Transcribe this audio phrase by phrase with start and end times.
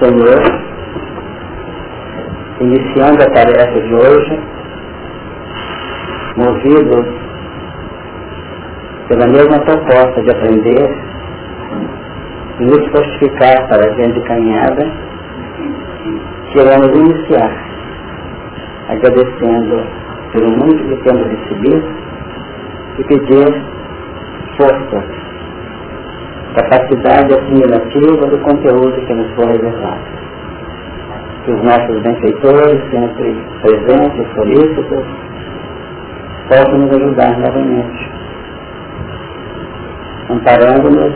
[0.00, 0.42] Senhor,
[2.60, 4.40] iniciando a tarefa de hoje,
[6.36, 7.24] movido
[9.08, 10.98] pela mesma proposta de aprender
[12.58, 14.84] e nos fortificar para a gente caminhada,
[16.52, 17.50] queremos iniciar
[18.88, 19.86] agradecendo
[20.32, 21.84] pelo muito que temos recebido
[22.98, 23.62] e pedir
[24.56, 25.23] força,
[26.54, 30.02] capacidade assimilativa do conteúdo que nos foi reservado.
[31.44, 35.04] Que os nossos benfeitores, sempre presentes, solícitos,
[36.48, 38.10] possam nos ajudar novamente,
[40.30, 41.14] amparando-nos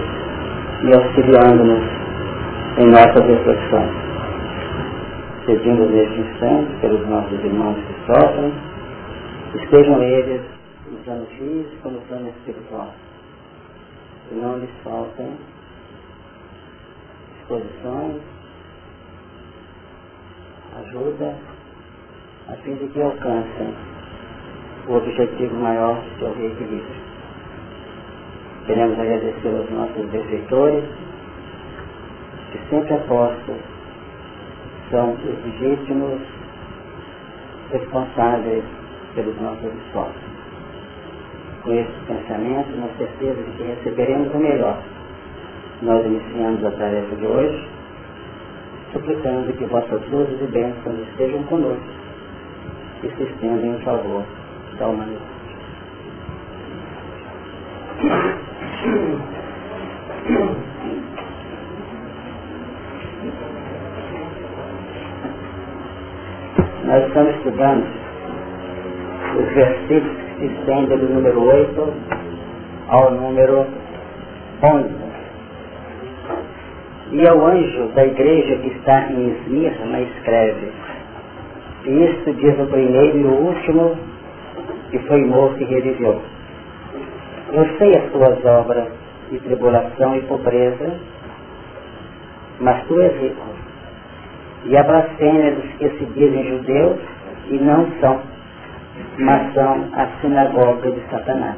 [0.82, 1.84] e auxiliando-nos
[2.78, 4.08] em nossas reflexões.
[5.46, 8.52] Pedimos neste instante pelos nossos irmãos que sofrem,
[9.54, 10.42] estejam eles
[10.90, 12.92] no plano físico, no plano espiritual.
[14.30, 15.36] Não lhes faltem
[17.38, 18.20] disposições,
[20.80, 21.34] ajuda,
[22.48, 23.74] a fim de que alcancem
[24.86, 27.08] o objetivo maior que é o reequilíbrio.
[28.66, 30.84] Queremos agradecer aos nossos benfeitores,
[32.52, 33.56] que sempre apostos
[34.90, 36.20] são os legítimos
[37.70, 38.64] responsáveis
[39.14, 40.27] pelos nossos esforços.
[41.68, 44.82] Com esse pensamento, na certeza de que receberemos o melhor,
[45.82, 47.68] nós iniciamos a tarefa de hoje,
[48.90, 51.84] suplicando que vossas luzes e bênçãos estejam conosco
[53.02, 54.24] e se estendam em favor
[54.78, 55.20] da humanidade.
[66.86, 67.86] Nós estamos estudando
[69.38, 71.92] os versículos se estendem do número 8
[72.88, 73.66] ao número
[74.62, 74.94] 11.
[77.10, 80.72] E ao anjo da igreja que está em Esmirna escreve,
[81.86, 83.96] e isto diz o primeiro e o último,
[84.90, 86.20] que foi morto e reviveu.
[87.52, 88.88] Eu sei as tuas obras
[89.30, 90.92] de tribulação e pobreza,
[92.60, 93.46] mas tu és rico.
[94.64, 96.98] E a blasfêmia dos que se dizem judeus
[97.48, 98.20] e não são,
[99.18, 101.56] mas são a sinagoga de Satanás.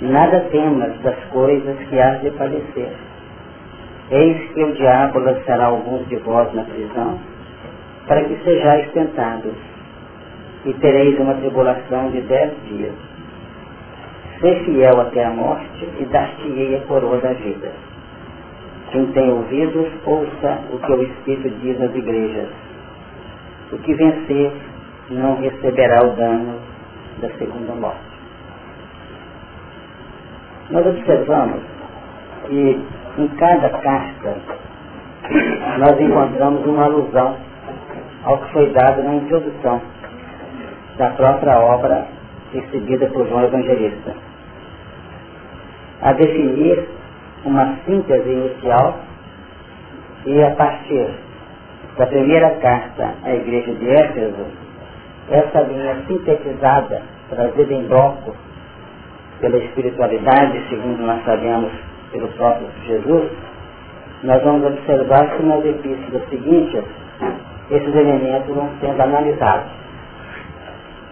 [0.00, 2.92] Nada temas das coisas que hás de padecer.
[4.10, 7.18] Eis que o diabo lançará alguns de vós na prisão,
[8.06, 9.54] para que sejais tentados,
[10.64, 12.94] e tereis uma tribulação de dez dias.
[14.40, 17.72] Ser fiel até a morte e dar-te-ei a coroa da vida.
[18.90, 22.48] Quem tem ouvidos, ouça o que o Espírito diz às igrejas.
[23.72, 24.52] O que vencer
[25.10, 26.60] não receberá o dano
[27.20, 28.10] da segunda morte.
[30.70, 31.62] Nós observamos
[32.46, 32.84] que
[33.18, 34.36] em cada carta
[35.78, 37.36] nós encontramos uma alusão
[38.24, 39.80] ao que foi dado na introdução
[40.96, 42.06] da própria obra
[42.52, 44.14] recebida por João Evangelista.
[46.02, 46.88] A definir
[47.44, 48.98] uma síntese inicial
[50.26, 51.10] e a partir
[51.96, 54.59] da primeira carta à igreja de Éfeso,
[55.30, 58.34] essa linha sintetizada, trazida em bloco
[59.40, 61.72] pela espiritualidade, segundo nós sabemos
[62.12, 63.30] pelo próprio Jesus,
[64.22, 66.84] nós vamos observar que nas epístolas seguintes
[67.70, 69.70] esses elementos vão sendo analisados.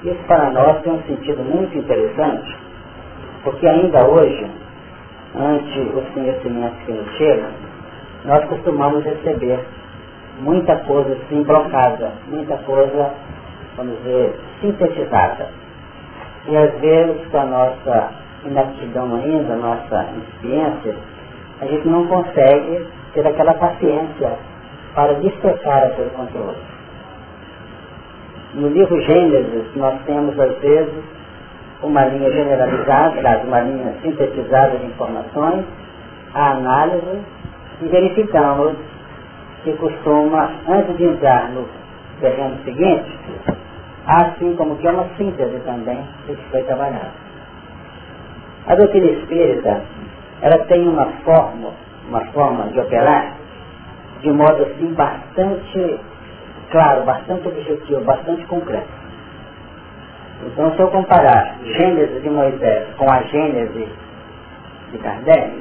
[0.05, 2.57] Isso para nós tem um sentido muito interessante,
[3.45, 4.51] porque ainda hoje,
[5.35, 7.51] ante os conhecimentos que nos chegam,
[8.25, 9.61] nós costumamos receber
[10.41, 13.11] muita coisa assim blocada, muita coisa,
[13.79, 15.49] vamos dizer, sintetizada.
[16.47, 18.11] E às vezes com a nossa
[18.45, 20.97] inaptidão ainda, a nossa experiência,
[21.61, 24.33] a gente não consegue ter aquela paciência
[24.95, 26.57] para dispersar aquele conteúdo.
[28.55, 31.05] No livro Gênesis, nós temos, às vezes,
[31.83, 35.65] uma linha generalizada, uma linha sintetizada de informações,
[36.35, 37.21] a análise,
[37.81, 38.77] e verificamos
[39.63, 41.69] que costuma, antes de entrar no
[42.21, 43.19] terreno seguinte,
[44.09, 47.13] assim como que é uma síntese também que foi trabalhado.
[48.67, 49.83] A doutrina espírita,
[50.41, 51.71] ela tem uma forma,
[52.09, 53.35] uma forma de operar
[54.23, 56.01] de modo assim bastante
[56.71, 58.89] claro, bastante objetivo, bastante concreto.
[60.47, 63.89] Então se eu comparar Gênesis de Moisés com a Gênesis
[64.93, 65.53] de Kardec,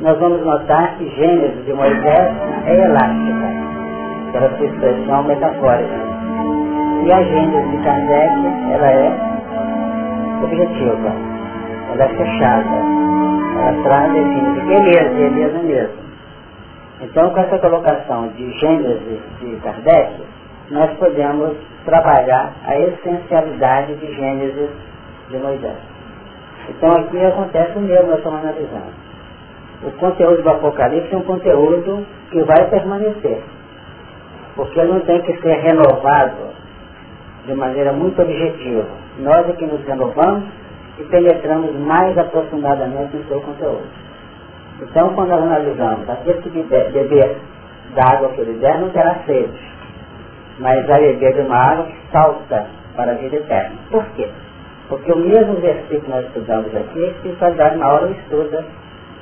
[0.00, 2.36] nós vamos notar que Gênesis de Moisés
[2.66, 6.17] é elástica, pela sua expressão metafórica.
[7.04, 8.34] E a Gênesis de Kardec,
[8.72, 9.12] ela é
[10.42, 11.12] objetiva,
[11.92, 12.76] ela é fechada,
[13.56, 15.98] ela traz define que é mesmo, é mesmo, é mesmo.
[17.00, 20.22] Então, com essa colocação de Gênesis de Kardec,
[20.70, 24.70] nós podemos trabalhar a essencialidade de Gênesis
[25.30, 25.78] de Moisés.
[26.68, 29.08] Então, aqui acontece o mesmo, nós estamos analisando.
[29.84, 33.42] O conteúdo do Apocalipse é um conteúdo que vai permanecer,
[34.56, 36.57] porque ele não tem que ser renovado
[37.48, 38.84] de maneira muito objetiva.
[39.20, 40.44] Nós é que nos renovamos
[40.98, 43.88] e penetramos mais aprofundadamente no seu conteúdo.
[44.82, 47.36] Então, quando nós analisamos aquele que beber
[47.94, 49.58] da água que ele der, não terá sede,
[50.58, 53.76] mas vai beber de uma água que salta para a vida eterna.
[53.90, 54.28] Por quê?
[54.88, 58.64] Porque o mesmo versículo que nós estudamos aqui, a espiritualidade na hora estuda,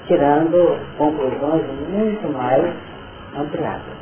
[0.06, 2.64] tirando conclusões muito mais
[3.38, 3.96] ampliadas.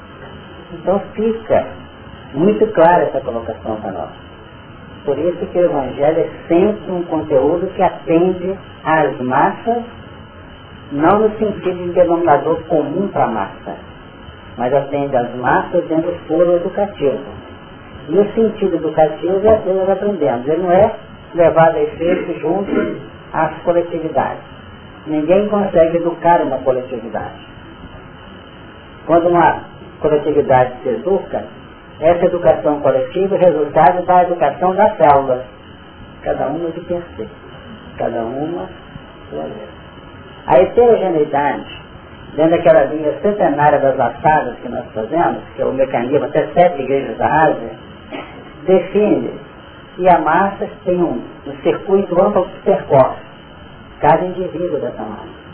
[0.72, 1.66] Então fica
[2.34, 4.10] muito clara essa colocação para nós.
[5.04, 9.84] Por isso que o Evangelho é sempre um conteúdo que atende às massas,
[10.90, 13.76] não no sentido de denominador comum para a massa,
[14.56, 17.22] mas atende às massas dentro do foro educativo.
[18.08, 20.46] E o sentido educativo é que nós aprendemos.
[20.46, 20.94] Ele não é
[21.34, 22.96] levado a efeito junto
[23.32, 24.42] às coletividades.
[25.06, 27.46] Ninguém consegue educar uma coletividade.
[29.06, 29.64] Quando uma
[30.00, 31.44] coletividade se educa,
[32.00, 35.42] essa educação coletiva é resultado da educação das células,
[36.22, 37.28] cada uma de per si,
[37.96, 38.68] cada uma
[39.30, 39.68] sua vez.
[40.46, 41.82] A heterogeneidade,
[42.34, 46.82] dentro daquela linha centenária das laçadas que nós fazemos, que é o mecanismo até sete
[46.82, 47.70] igrejas da Ásia,
[48.66, 49.44] define.
[49.94, 53.14] Que a massa tem um, um circuito amplo que percorre
[54.00, 55.44] cada indivíduo dessa massa.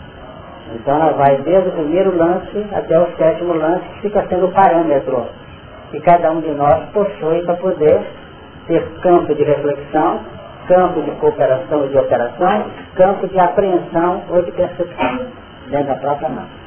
[0.75, 4.53] Então ela vai desde o primeiro lance até o sétimo lance, que fica sendo o
[4.53, 5.27] parâmetro
[5.91, 8.01] que cada um de nós possui para poder
[8.67, 10.21] ter campo de reflexão,
[10.69, 12.65] campo de cooperação e de operação,
[12.95, 15.27] campo de apreensão ou de percepção
[15.69, 16.61] dentro da própria massa.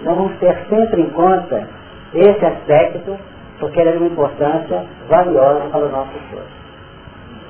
[0.00, 1.68] Então vamos ter sempre em conta
[2.14, 3.16] esse aspecto,
[3.60, 6.42] porque ele é de uma importância valiosa para o nosso ser.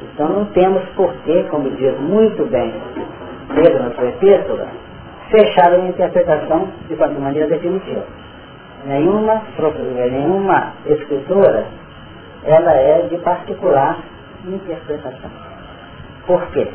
[0.02, 2.74] Então não temos porquê, como diz muito bem
[3.54, 4.66] Pedro na sua epístola,
[5.30, 8.02] fechar a interpretação de maneira definitiva
[8.84, 9.42] nenhuma,
[10.10, 11.66] nenhuma escritura,
[12.44, 13.98] ela é de particular
[14.46, 15.30] interpretação.
[16.26, 16.68] Por quê?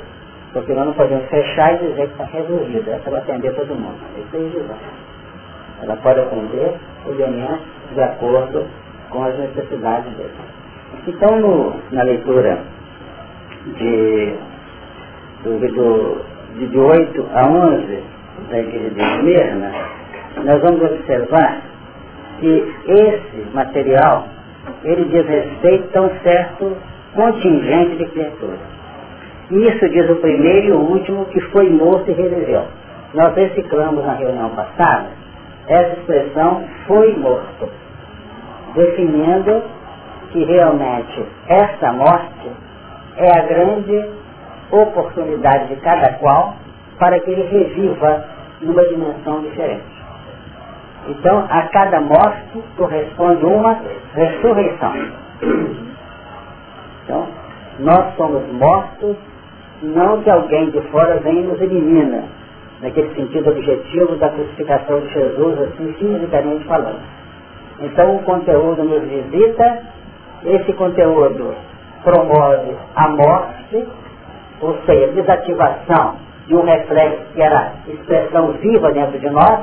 [0.54, 2.92] Porque nós não podemos fechar e dizer que está resolvida.
[2.92, 4.00] Essa vai atender todo mundo.
[4.18, 5.84] É.
[5.84, 6.74] Ela pode atender
[7.06, 8.66] elementos de acordo
[9.10, 10.34] com as necessidades dele.
[11.08, 12.60] Então, no, na leitura
[13.78, 14.36] de,
[15.44, 16.26] do, do,
[16.56, 18.04] de, de 8 a 11
[18.50, 19.72] da igreja de Esmirna,
[20.44, 21.62] nós vamos observar
[22.40, 24.28] que esse material
[24.84, 26.78] ele diz respeito a um certo
[27.14, 28.60] contingente de criaturas.
[29.50, 32.66] Isso diz o primeiro e o último que foi morto e reviveu.
[33.14, 35.28] Nós reciclamos na reunião passada
[35.68, 37.70] essa expressão foi morto,
[38.74, 39.64] definindo
[40.32, 42.52] que realmente esta morte
[43.18, 44.10] é a grande
[44.72, 46.56] oportunidade de cada qual
[46.98, 48.26] para que ele reviva
[48.62, 49.97] numa dimensão diferente.
[51.08, 53.80] Então, a cada morte corresponde uma
[54.14, 54.94] ressurreição.
[57.04, 57.28] Então,
[57.80, 59.16] nós somos mortos,
[59.82, 62.24] não que alguém de fora venha nos elimina,
[62.82, 67.00] naquele sentido objetivo da crucificação de Jesus, assim, fisicamente falando.
[67.80, 69.84] Então, o conteúdo nos visita,
[70.44, 71.56] esse conteúdo
[72.04, 73.88] promove a morte,
[74.60, 76.16] ou seja, a desativação
[76.48, 79.60] de um reflexo que era expressão viva dentro de nós,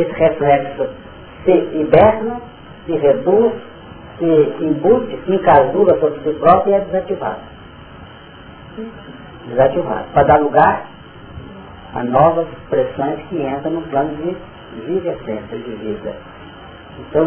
[0.00, 0.88] esse reflexo
[1.44, 2.40] se hiberna,
[2.84, 3.52] se reduz,
[4.18, 7.40] se embute, se encasula sobre si próprio e é desativado.
[9.48, 10.04] Desativado.
[10.12, 10.86] Para dar lugar
[11.94, 16.14] a novas expressões que entram no plano de vida essência, de vida.
[16.98, 17.24] Então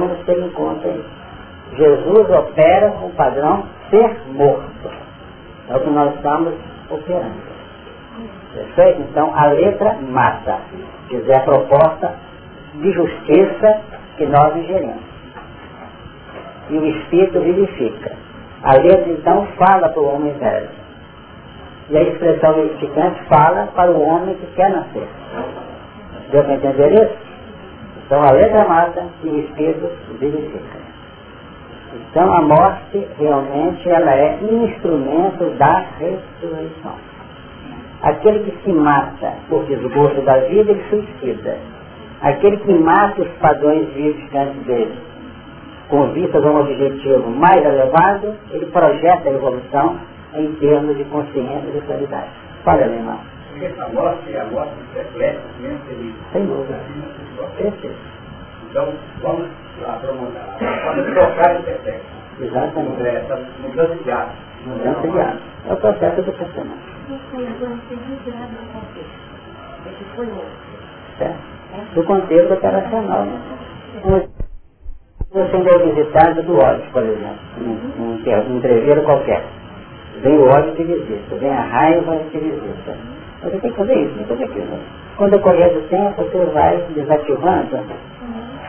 [0.53, 1.19] conta isso.
[1.75, 4.89] Jesus opera o padrão ser morto.
[5.69, 6.53] É o que nós estamos
[6.89, 7.49] operando.
[8.53, 9.01] Perfeito?
[9.01, 10.59] Então a letra mata.
[11.09, 12.13] Quer dizer, a proposta
[12.79, 13.81] de justiça
[14.17, 15.03] que nós ingerimos.
[16.69, 18.11] E o Espírito vivifica.
[18.63, 20.69] A letra então fala para o homem velho.
[21.89, 25.07] E a expressão vivificante fala para o homem que quer nascer.
[26.31, 27.17] Deu para entender isso?
[28.05, 30.79] Então a letra mata e o Espírito vivifica.
[31.93, 36.93] Então a morte realmente ela é instrumento da ressurreição.
[38.03, 41.57] Aquele que se mata por desgosto da vida, ele suicida
[42.21, 44.97] aquele que mata os padrões vivificantes dele,
[45.87, 49.99] com vistas a um objetivo mais elevado, ele projeta a evolução
[50.35, 52.29] em termos de consciência e de qualidade.
[52.63, 53.19] Fala, meu irmão.
[53.49, 56.79] Porque essa morte é a morte reflete mesmo Sem dúvida.
[57.57, 57.95] Perfeito.
[58.69, 59.47] Então, vamos
[61.13, 62.05] trocar o perfeito.
[62.39, 63.07] Exatamente.
[63.07, 64.31] Essa mudança de ato.
[64.65, 65.39] Mudança de ato.
[65.67, 66.79] É o processo do personagem.
[71.93, 73.27] Do contexto operacional.
[75.31, 79.43] Você ainda é visitado do ódio, por exemplo, um, um, um treveiro qualquer.
[80.21, 82.97] Vem o ódio te visita, vem a raiva te visita.
[83.43, 84.79] Você tem que fazer isso, tem que fazer aquilo.
[85.17, 87.79] Quando ocorrer do tempo, você vai desativando,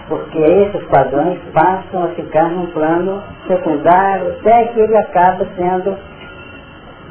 [0.09, 5.97] porque esses padrões passam a ficar num plano secundário até que ele acaba sendo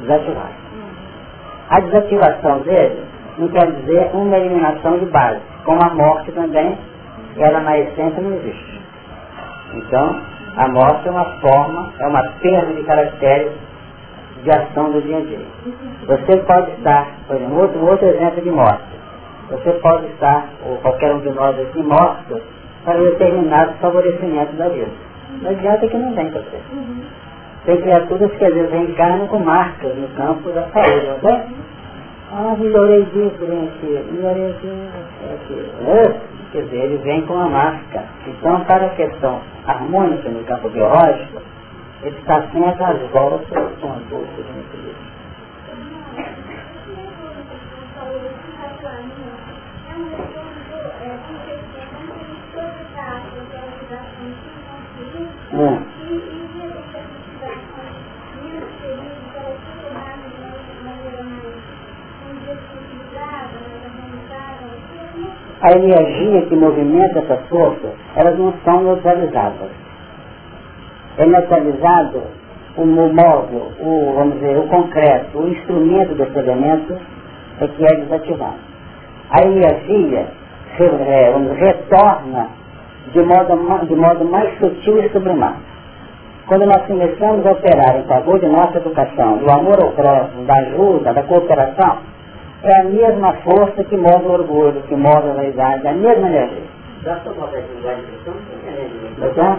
[0.02, 0.54] desativado.
[1.70, 3.04] A desativação dele
[3.38, 6.76] não quer dizer uma eliminação de base, como a morte também,
[7.38, 8.82] ela na essência não existe.
[9.76, 10.20] Então,
[10.58, 13.52] a morte é uma forma, é uma perda de caracteres
[14.42, 15.46] de ação do dia a dia.
[16.08, 18.82] Você pode estar, por exemplo, outro, outro exemplo de morte.
[19.52, 22.42] Você pode estar, ou qualquer um de nós aqui, morto
[22.84, 24.90] para determinado favorecimento da vida.
[25.44, 26.60] Não adianta que não vem para você.
[27.66, 31.46] Tem criaturas que às vezes reencarnam com marcas no campo da saúde, não é?
[32.32, 34.90] Ah, melhorei disso, aqui, melhorei aqui.
[35.88, 36.20] É,
[36.52, 38.04] quer dizer, ele vem com uma marca.
[38.28, 41.42] Então, para a questão harmônica no campo biológico,
[42.04, 43.50] ele está sempre às voltas
[43.82, 45.10] com a bolsa de equilíbrio.
[55.52, 55.99] Hum.
[65.62, 69.70] A energia que movimenta essas forças, elas não são neutralizadas
[71.20, 72.22] é neutralizado
[72.78, 76.98] o móvel, o, vamos dizer, o concreto, o instrumento desse elemento
[77.60, 78.56] é que é desativado.
[79.30, 80.28] A energia
[80.80, 82.48] é, vamos, retorna
[83.12, 85.58] de modo, de modo mais sutil e sublimado.
[86.48, 90.54] Quando nós começamos a operar em favor de nossa educação, do amor ao próximo, da
[90.56, 91.98] ajuda, da cooperação,
[92.64, 96.28] é a mesma força que move o orgulho, que move a vaidade, é a mesma
[96.28, 96.64] energia.
[99.22, 99.58] Estou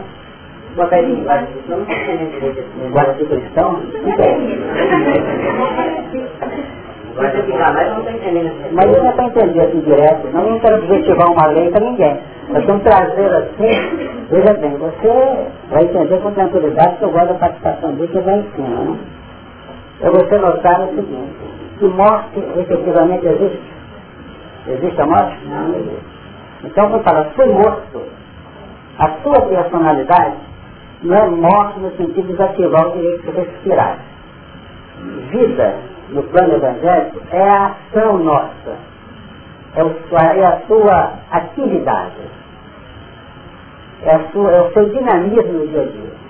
[0.76, 4.59] botar ele em guarda cristão, não tem direito em guarda de cristão, não tem.
[7.16, 11.85] Mas isso não é para entender assim direto, não, não quero objetivar uma lei para
[11.85, 12.19] ninguém.
[12.50, 17.35] Nós vamos trazer assim, veja bem, você vai entender com tranquilidade que eu gosto da
[17.35, 18.99] participação disso e vai em cima, né?
[20.02, 21.37] É você notar o seguinte,
[21.81, 23.73] que morte efetivamente existe.
[24.69, 25.45] Existe a morte?
[25.47, 26.05] Não existe.
[26.63, 28.03] Então, quando fala, morto,
[28.99, 30.37] a sua personalidade
[31.03, 33.99] não é morte no sentido de desativar o direito de respirar.
[35.31, 35.77] Vida,
[36.11, 38.77] no plano evangélico, é a ação nossa,
[39.75, 42.21] é, é a sua atividade,
[44.03, 46.21] é, sua, é o seu dinamismo no dia a dia.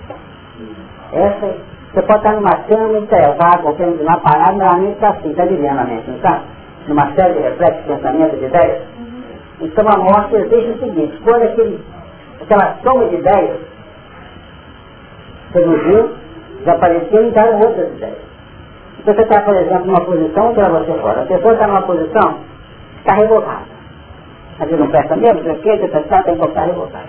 [1.11, 1.55] Essa,
[1.93, 5.31] você pode estar numa cama e ter vaga, ou de uma parada, normalmente está assim,
[5.31, 6.41] está vivendo a mente, não está?
[6.87, 8.81] Numa série de reflexos, pensamentos, de ideias.
[9.59, 11.83] Então a morte exige o seguinte, quando aquele,
[12.41, 13.57] aquela soma de ideias
[15.51, 16.11] seduziu,
[16.59, 18.31] desapareceu e entraram outras ideias.
[18.99, 21.23] Então você está, por exemplo, numa posição, tira você fora.
[21.23, 22.35] A pessoa está numa posição,
[22.99, 23.71] está revoltada.
[24.59, 27.05] Às vezes não presta mesmo, porque que, você está, tem que estar revoltada.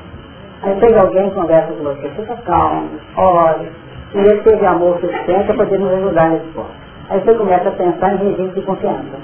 [0.63, 3.82] Aí chega alguém conversa com você, fica calmo, olha,
[4.15, 6.71] e ele teve amor suficiente para poder nos ajudar nesse ponto.
[7.09, 9.19] Aí você começa a pensar em regime de confiança.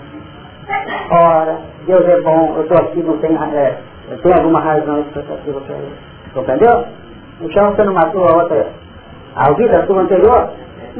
[1.10, 3.76] Ora, Deus é bom, eu estou aqui, não tenho, é,
[4.22, 5.96] tenho alguma razão explicativa para isso.
[6.34, 6.84] Compreendeu?
[7.40, 8.66] Então você não matou a outra
[9.36, 10.50] a vida sua anterior,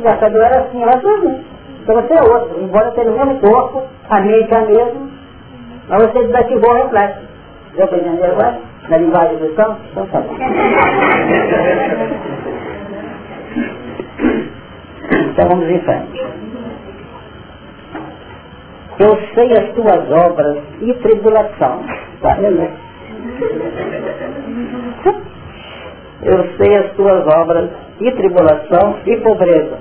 [0.02, 1.40] já sabia era assim, era tudo.
[1.82, 5.08] Então você é outro, embora tenha o mesmo corpo, a mente é a mesma,
[5.88, 7.20] mas você desativou o reflexo.
[7.74, 8.58] Deu para entender agora?
[8.88, 9.76] Na linguagem do som?
[9.90, 10.34] Então tá bom.
[15.38, 16.20] Então vamos em frente.
[18.98, 21.84] Eu sei as tuas obras e tribulação.
[22.20, 22.68] Tá vendo?
[26.22, 29.78] Eu sei as tuas obras e tribulação e pobreza.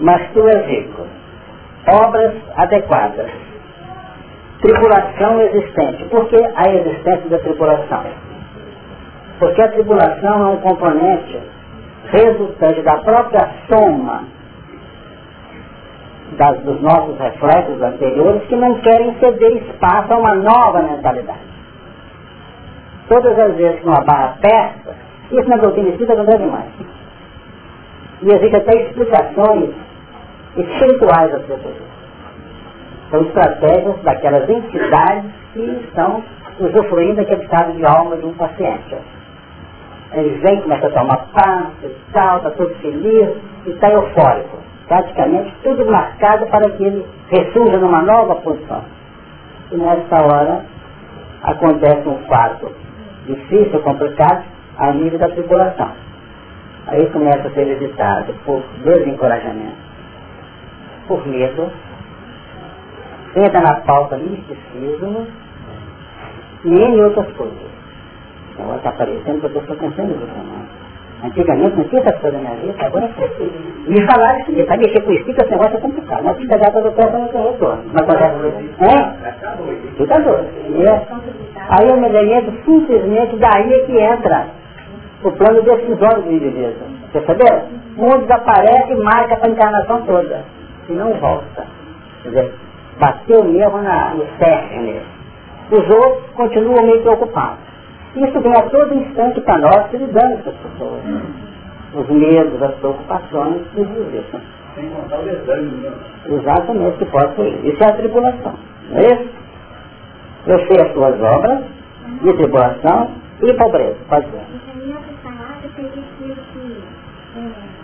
[0.00, 1.06] Mas tu és rico.
[1.86, 3.30] Obras adequadas.
[4.60, 6.04] Tribulação existente.
[6.06, 8.02] Por que a existência da tribulação?
[9.38, 11.38] Porque a tribulação é um componente
[12.10, 14.24] resultante da própria soma
[16.36, 21.48] das, dos nossos reflexos anteriores que não querem ceder espaço a uma nova mentalidade.
[23.08, 24.94] Todas as vezes que uma barra aperta,
[25.30, 26.70] isso na doutrina espírita não deve mais.
[28.22, 29.70] E existem até explicações
[30.56, 31.88] espirituais das pessoas.
[33.10, 36.22] São estratégias daquelas entidades que estão
[36.60, 38.96] usufruindo daquele estado de alma de um paciente.
[40.12, 43.36] Ele vem, começa a tomar passo tal, está todo feliz
[43.66, 44.58] e está eufórico.
[44.86, 48.82] Praticamente tudo marcado para que ele ressurja numa nova posição.
[49.70, 50.64] E nessa hora
[51.42, 52.70] acontece um fato
[53.26, 54.44] difícil, complicado,
[54.78, 55.92] a nível da tribulação.
[56.86, 59.76] Aí começa a ser evitado por desencorajamento,
[61.06, 61.70] por medo,
[63.36, 65.26] entra na pauta misticismo
[66.64, 67.77] e em outras coisas.
[68.58, 70.78] Agora está aparecendo que eu estou pensando nisso, não.
[71.24, 75.02] Antigamente não tinha essas coisas na minha vida, agora é Me falaram isso, para mexer
[75.02, 76.22] com isso, que esse negócio é complicado.
[76.24, 77.84] Mas se pegar toda peça não tem retorno.
[77.92, 79.14] Mas quando é?
[79.96, 80.48] Fica doido.
[80.86, 81.06] É.
[81.70, 84.46] Aí eu me lembro simplesmente daí é que entra
[85.24, 86.86] o plano decisório do indivíduo.
[87.12, 87.62] Percebeu?
[87.96, 90.44] O mundo desaparece e marca para a encarnação toda.
[90.88, 91.66] E não volta.
[92.22, 92.54] Quer dizer,
[93.00, 95.00] bateu mesmo na, no cerne.
[95.70, 97.67] Os outros continuam meio preocupados.
[98.18, 101.02] Isso vem a todo instante para nós, lidando com as pessoas.
[101.94, 104.40] Os medos, as preocupações, tudo isso.
[104.74, 105.76] Sem contar o desânimo.
[105.82, 105.92] Né?
[106.26, 107.64] Exatamente, que pode ser.
[107.64, 108.54] Isso é a tribulação.
[108.90, 109.30] Não é isso?
[110.46, 111.60] Eu sei as suas obras,
[112.22, 113.10] de tribulação
[113.42, 113.96] e pobreza.
[114.08, 114.42] Pode ser.
[114.54, 114.58] Em
[115.74, 116.82] tem que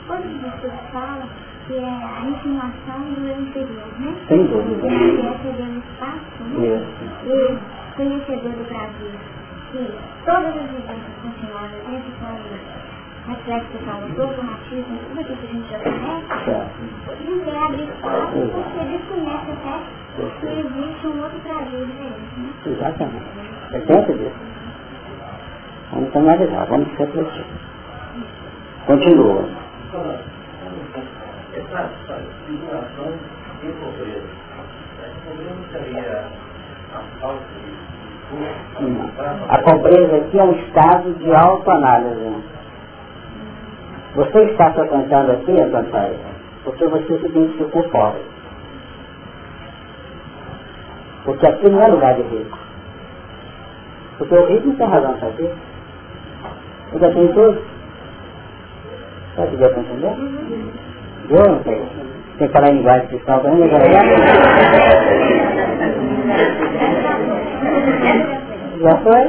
[0.07, 1.23] quando Jesus fala
[1.67, 4.15] que é a insinuação do eu interior, né?
[4.29, 4.89] Sem dúvida.
[4.89, 6.77] Que é ceder espaço, né?
[6.77, 7.27] Isso.
[7.27, 9.11] E conhecedor do Brasil
[9.75, 9.91] que
[10.25, 15.51] todas as vivências continuadas dentro do reflexo que fala do dogmatismo, tudo aquilo que a
[15.51, 16.29] gente já conhece,
[17.29, 19.75] não quer abrir espaço porque desconhece até
[20.15, 22.39] que existe um outro Brasil diferente.
[22.39, 22.51] Né?
[22.67, 23.27] Exatamente.
[23.73, 24.37] É dentro disso.
[25.91, 27.45] Vamos analisar, vamos refletir.
[28.87, 29.49] Continua.
[31.55, 31.91] Essa
[32.47, 33.13] situação
[33.61, 34.29] de pobreza,
[35.01, 36.29] a pobreza seria
[36.95, 37.64] a falta
[39.49, 42.45] a pobreza aqui é um estado de autoanálise.
[44.15, 48.23] Você está frequentando aqui, Antônio porque você se identificou pobre.
[51.25, 52.59] Porque aqui não é lugar de rico.
[54.19, 55.51] Porque o rico não tem razão de aqui.
[56.93, 57.63] Ele já tem tudo.
[59.37, 60.15] Sabe que deu para entender?
[61.29, 61.83] Deu, não sei.
[62.39, 63.79] Tem que falar em linguagem cristã também, né?
[68.81, 69.23] Já foi?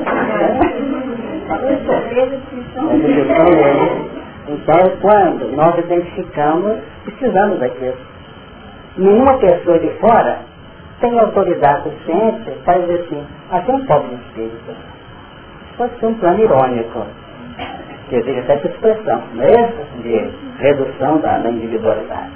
[4.47, 7.95] Então, quando nós identificamos, precisamos daquilo.
[8.97, 10.39] Nenhuma pessoa de fora
[11.01, 14.75] tem autoridade suficiente para dizer assim, aqui é um pobre espírito.
[15.77, 17.05] Pode ser um plano irônico,
[18.09, 20.01] que exige até essa expressão, não é isso?
[20.01, 22.31] De redução da, da individualidade.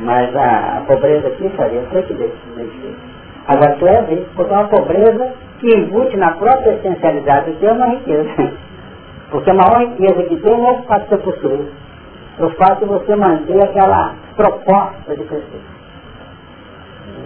[0.00, 3.11] Mas a, a pobreza aqui faria o que desse
[3.46, 7.66] Agora tu é rico, porque é uma pobreza que embute na própria essencialidade do que
[7.66, 8.52] é uma riqueza.
[9.30, 11.72] Porque a maior riqueza que tem é o fato de você possuir.
[12.38, 15.60] O fato de você manter aquela proposta de crescer.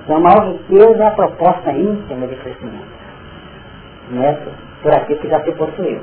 [0.05, 2.97] Então a maior riqueza é a proposta íntima de crescimento.
[4.11, 4.51] Nessa,
[4.83, 6.01] por aquilo que já se possuiu.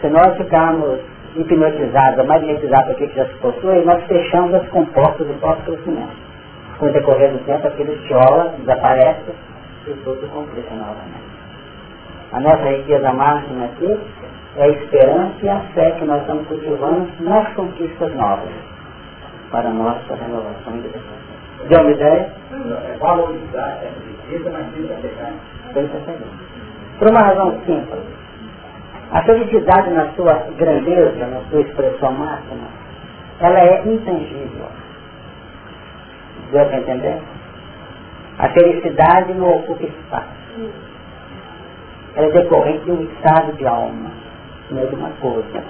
[0.00, 1.00] Se nós ficarmos
[1.36, 6.31] hipnotizados, magnetizados por aquilo que já se possui, nós fechamos as comportas do próprio crescimento
[6.82, 9.30] com o decorrer do tempo, aquilo tiola, desaparece
[9.86, 11.30] e tudo complica novamente.
[12.32, 14.00] A nossa riqueza máxima aqui
[14.56, 18.50] é a esperança e a fé que nós estamos cultivando nas conquistas novas
[19.52, 21.68] para a nossa renovação e libertação.
[21.68, 22.32] Deu uma ideia?
[22.50, 26.14] É valorizar essa riqueza, mas sem pecar.
[26.98, 28.02] Por uma razão simples.
[29.12, 32.66] A felicidade na sua grandeza, na sua expressão máxima,
[33.38, 34.81] ela é intangível.
[36.52, 37.18] Deu para entender?
[38.38, 40.28] A felicidade não ocupa espaço.
[42.14, 44.10] Ela é decorrente de um estado de alma,
[44.70, 45.64] não é de uma coisa.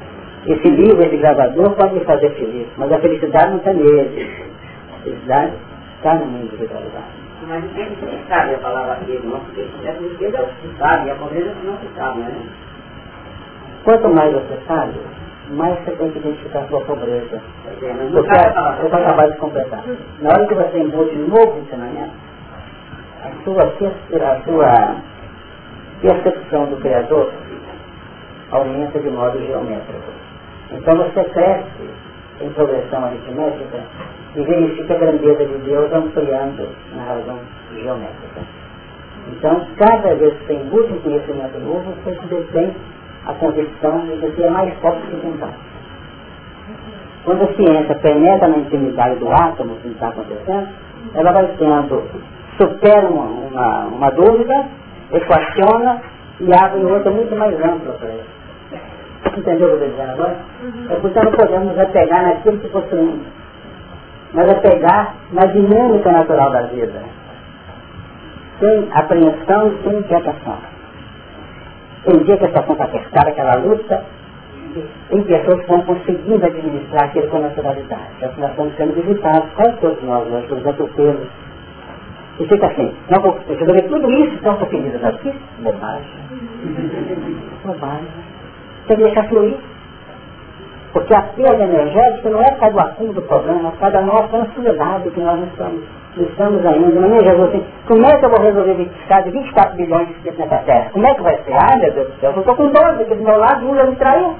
[0.45, 4.45] Esse livro, esse gravador pode me fazer feliz, mas a felicidade não está nele.
[4.92, 5.53] A felicidade
[5.97, 7.23] está no mundo individualidade.
[7.47, 11.14] Mas se sabe a palavra aqui, não, porque a felicidade é o que sabe, a
[11.14, 12.42] pobreza não se sabe, né?
[13.85, 14.95] Quanto mais você sabe,
[15.53, 17.41] mais você tem que identificar a sua pobreza.
[17.65, 19.85] Porque eu vou acabar de completar.
[20.21, 22.12] Na hora que você embute um novo ensinamento,
[23.23, 24.97] a sua, a sua
[26.01, 27.31] percepção do Criador
[28.51, 30.12] aumenta de modo geométrico.
[30.71, 31.91] Então você cresce
[32.41, 33.79] em progressão aritmética
[34.35, 37.38] e verifica a grandeza de Deus ampliando na razão
[37.75, 38.41] geométrica.
[39.29, 42.75] Então, cada vez que você embute um conhecimento novo, você tem
[43.26, 45.52] a convicção de que é mais forte que tentar.
[47.24, 50.68] Quando a ciência penetra na intimidade do átomo, que está acontecendo,
[51.14, 52.02] ela vai tendo,
[52.61, 54.66] supera uma, uma, uma dúvida,
[55.12, 56.02] equaciona
[56.40, 58.24] e abrem outra muito mais ampla para ele.
[59.37, 60.37] Entendeu o que eu estou dizendo agora?
[60.90, 63.26] É porque não podemos apegar naquilo que possuímos,
[64.32, 67.02] mas apegar na dinâmica natural da vida,
[68.58, 70.71] sem apreensão e sem inquietação.
[72.05, 74.05] Tem dia que a situação está apertada, aquela luta,
[75.09, 78.09] tem pessoas que vão conseguindo administrar aquilo com naturalidade.
[78.38, 81.29] Nós estamos sendo visitados, quase todos nós, nós somos atropelos.
[82.41, 85.33] E fica assim, não vou resolver tudo isso, então estou feliz aqui.
[85.59, 86.07] Bobagem.
[87.65, 88.09] Bobagem.
[88.88, 89.57] Tem que deixar fluir.
[90.93, 94.37] Porque a perda energética não é causa do acúmulo do problema, é causa da nossa
[94.37, 95.85] ansiedade que nós não estamos,
[96.16, 97.01] estamos ainda.
[97.01, 100.38] Não é Jesus assim, como é que eu vou resolver 25, 24 bilhões de espíritos
[100.38, 100.90] nessa terra?
[100.92, 101.55] Como é que vai ser?
[101.55, 103.85] Ai meu Deus do céu, eu estou com 12 aqui do meu lado, um já
[103.85, 104.37] me traiu.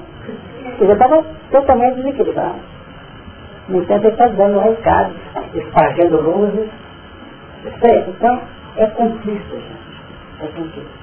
[0.81, 2.61] Já estava totalmente desequilibrado.
[3.69, 5.15] No entanto, ele está dando um recado,
[5.55, 6.69] espargendo luzes.
[8.09, 8.41] Então,
[8.77, 10.43] é cumplício, gente.
[10.43, 11.03] É cumplício.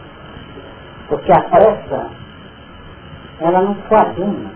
[1.07, 2.09] Porque a pressa,
[3.39, 4.51] ela não coaduna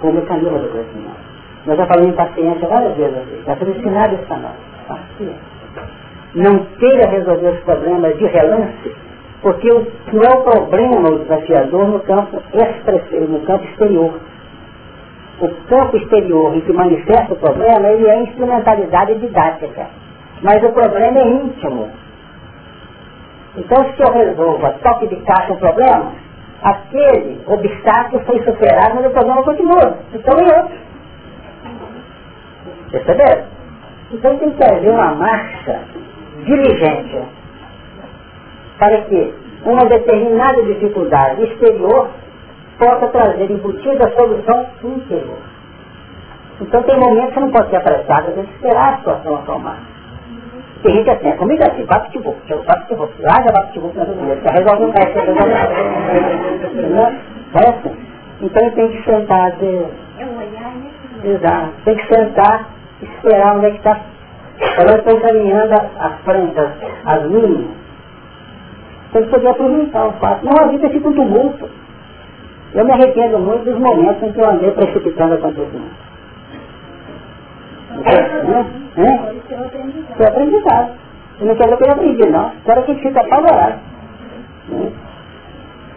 [0.00, 1.24] com o mecanismo do crescimento.
[1.66, 3.34] Nós já falamos em paciência várias vezes aqui.
[3.34, 4.73] Está sendo ensinado isso para nós.
[4.86, 5.54] Paciência.
[6.34, 9.04] Não queira resolver os problemas de relance
[9.44, 14.18] porque o, não é o problema o desafiador no campo expressivo, no campo exterior.
[15.38, 19.86] O campo exterior em que manifesta o problema, ele é instrumentalidade didática.
[20.40, 21.90] Mas o problema é íntimo.
[23.58, 26.12] Então, se eu resolvo a toque de caixa o problema,
[26.62, 29.98] aquele obstáculo foi superado, mas o problema continua.
[30.14, 30.78] Então é outro.
[32.90, 33.53] Perceberam?
[34.14, 35.80] Então tem que haver uma marcha
[36.44, 37.20] diligente
[38.78, 42.10] para que uma determinada dificuldade exterior
[42.78, 45.38] possa trazer embutida a solução interior.
[46.60, 49.78] Então tem momentos que você não pode ser apressado, tem que esperar a situação acalmar.
[50.84, 53.72] Tem gente assim, é comigo é assim, bate de boca, bate de boca, larga bate
[53.72, 55.52] de boca na vida, já resolve um resto, resolve
[57.54, 57.96] É assim.
[58.42, 59.66] Então tem que sentar, de...
[59.66, 60.90] É um olhar, né?
[61.24, 61.72] Exato.
[61.84, 62.68] Tem que sentar,
[63.04, 64.00] esperar onde é que está.
[64.78, 66.60] Elas estão caminhando às frente,
[67.04, 67.70] as linhas,
[69.12, 70.44] tem que poder aproveitar o fato.
[70.44, 71.68] Não, a vida fica um tumulto.
[72.74, 76.04] Eu me arrependo muito dos momentos em que eu andei precipitando acontecimentos.
[78.96, 79.34] Né?
[80.16, 80.92] Foi aprendizado.
[81.40, 82.52] Eu não quero que eu aprendi, não.
[82.64, 83.78] Quero que fique apavorado.
[84.68, 84.92] Né?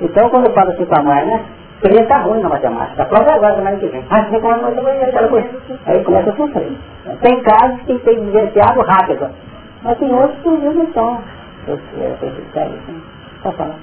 [0.01, 1.45] Então, quando eu falo assim com a mãe, né?
[1.81, 3.05] Você está ruim na matemática.
[3.05, 4.03] Prova agora semana que vem.
[4.09, 5.49] Ah, você como aquela coisa.
[5.85, 6.77] Aí começa a sofrer.
[7.21, 9.29] Tem casos que tem vivenciado rápido.
[9.83, 11.21] Mas tem outros que não estão
[11.67, 13.03] eu quero acreditar isso.
[13.43, 13.75] Pode falar.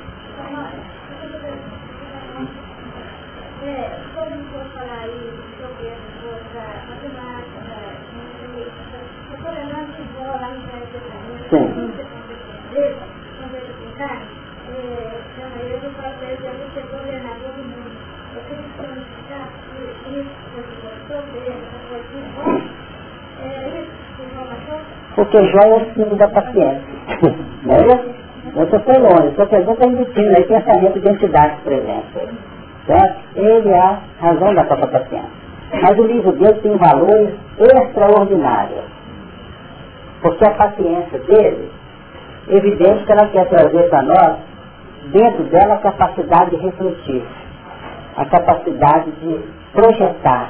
[11.51, 11.95] Sim.
[25.15, 26.95] Porque Jó é o símbolo da paciência.
[27.65, 27.79] Né?
[28.55, 32.07] Eu estou por longe, gente está embutindo aí pensamento de entidade presente.
[32.87, 33.17] Certo?
[33.35, 35.31] Ele é a razão da própria paciência.
[35.83, 38.85] Mas o livro dele tem valores extraordinários.
[40.21, 41.71] Porque a paciência dele,
[42.49, 44.37] evidente que ela quer trazer para nós,
[45.11, 47.25] dentro dela, a capacidade de refletir,
[48.17, 49.41] a capacidade de
[49.75, 50.49] projetar,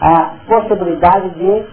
[0.00, 1.64] a possibilidade de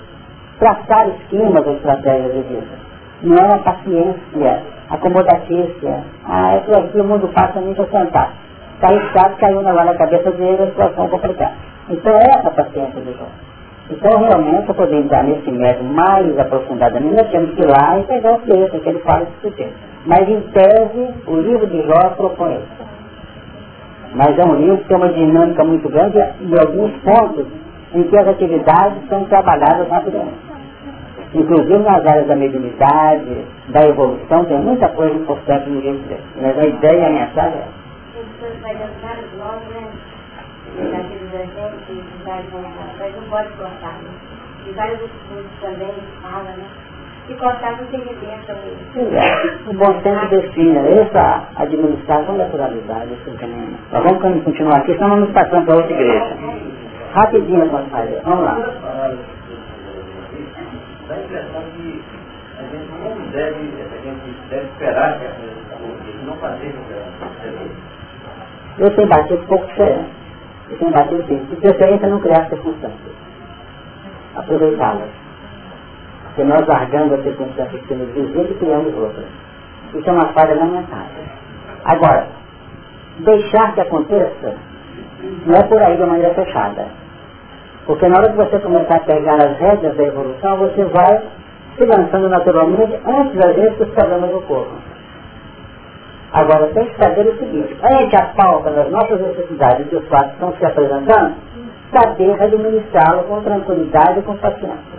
[0.59, 2.89] traçar esquemas ou estratégias de vida
[3.23, 6.03] não é uma paciência acomodatícia.
[6.25, 8.33] Ah, é que aqui o mundo passa nem para sentar.
[8.81, 11.53] Caiu chato, caiu na, na cabeça dele, a situação complicada.
[11.89, 13.29] Então é essa a paciência do João.
[13.89, 18.03] Então realmente, para poder entrar nesse método mais aprofundadamente, nós temos que ir lá e
[18.03, 19.75] pegar o texto que ele fala desse texto.
[20.05, 22.98] Mas em tese, o livro de Jó propõe isso.
[24.13, 27.45] Mas é um livro que tem uma dinâmica muito grande e alguns pontos
[27.93, 30.49] em que as atividades são trabalhadas rapidamente.
[31.33, 36.23] Inclusive nas áreas da mediunidade, da evolução, tem muita coisa importante no livro dele.
[36.41, 37.65] Mas a ideia a mensagem é.
[37.65, 37.67] Né?
[46.55, 46.57] Né?
[46.57, 46.88] E né?
[47.29, 49.69] Se cortar não tem evidência mesmo.
[49.69, 53.11] O bom senso define essa administração com naturalidade.
[53.91, 56.37] Nós vamos continuar aqui, senão vamos passando para outra igreja.
[57.13, 59.09] Rapidinho, vamos lá
[61.09, 62.01] dá a impressão que
[62.57, 66.71] a gente não deve, a gente deve esperar que a coisa aconteça, não fazer o
[68.77, 70.09] que Eu tenho batido um pouco diferente.
[70.69, 73.15] Eu tenho batido assim, de preferência não criar circunstâncias.
[74.35, 75.09] Aproveitá-las.
[76.39, 79.25] Porque nós largando as circunstâncias que nos dizem e criamos outras.
[79.93, 81.23] Isso é uma falha lamentável.
[81.83, 82.27] Agora,
[83.19, 84.55] deixar que aconteça
[85.45, 86.85] não é por aí de maneira fechada.
[87.85, 91.21] Porque na hora que você começar a pegar as rédeas da evolução, você vai
[91.77, 94.77] se lançando naturalmente antes das vezes que os problemas ocorram.
[96.31, 100.27] Agora, tem que saber o seguinte, ante a falta das nossas necessidades e dos fatos
[100.27, 101.35] que estão se apresentando,
[101.91, 104.98] saber administrá-lo com tranquilidade e com paciência.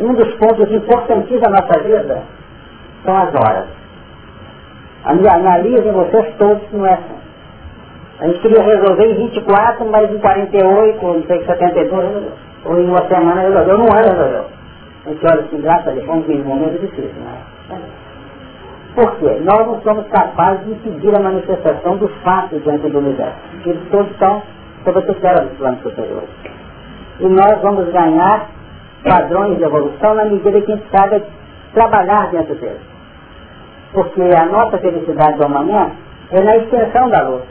[0.00, 2.22] Um dos pontos importantíssimos da nossa vida
[3.04, 3.66] são as horas.
[5.04, 7.20] Analisem vocês todos não é assim.
[8.20, 12.24] A gente queria resolver em 24, mas em 48, ou não sei, 72,
[12.66, 14.44] ou em uma semana resolveu, não é resolveu.
[15.06, 17.78] A gente olha assim, graças a Deus, foi um momento difícil, né?
[18.94, 19.40] Por quê?
[19.40, 23.38] Nós não somos capazes de impedir a manifestação dos fatos diante do universo.
[23.64, 24.42] Eles todos estão
[24.84, 26.28] sob a tutela dos planos superiores.
[27.20, 28.48] E nós vamos ganhar
[29.02, 31.22] padrões de evolução na medida que a gente sabe
[31.72, 32.80] trabalhar dentro deles.
[33.92, 35.90] Porque a nossa felicidade do amanhã
[36.30, 37.42] é na extensão da luz.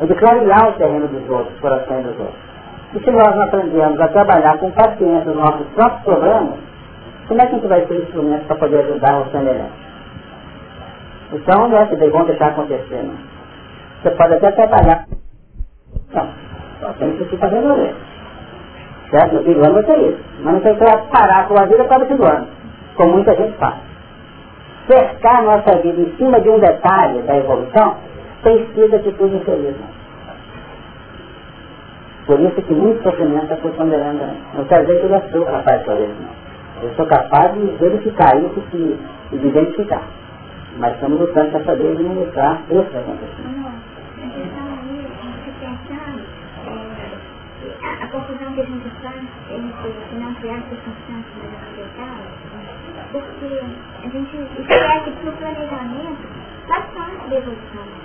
[0.00, 2.44] É de clarear o terreno dos outros, o coração dos outros.
[2.94, 6.58] E se nós não aprendemos a trabalhar com paciência os nossos próprios problemas,
[7.28, 9.84] como é que a gente vai ter instrumentos para poder ajudar o semelhante?
[11.32, 13.16] Então não é que vão deixar acontecer, não.
[14.02, 15.06] Você pode até trabalhar.
[16.12, 16.28] Não,
[16.80, 17.94] só tem que para resolver.
[19.14, 19.36] Certo?
[19.36, 20.18] Ano vai ter isso.
[20.42, 22.48] Mas não tem que parar com a vida para o do ano,
[22.96, 23.76] como muita gente faz.
[24.88, 27.96] Cercar nossa vida em cima de um detalhe da evolução
[28.42, 29.76] tem sido atitude infeliz.
[32.26, 34.20] Por isso que muito sofrimento está ponderando.
[34.54, 36.44] Não quer dizer que eu já sou capaz de fazer isso, não.
[36.82, 38.62] Eu sou capaz de verificar isso
[39.32, 40.02] e de identificar.
[40.78, 43.64] Mas estamos lutando para saber administrar esse acontecimento.
[48.02, 48.86] A confusão que a gente
[50.48, 52.28] faz não mais aproveitadas,
[53.12, 53.60] porque
[54.04, 56.18] a gente esquece que o planejamento
[56.68, 58.04] faz parte da evolução.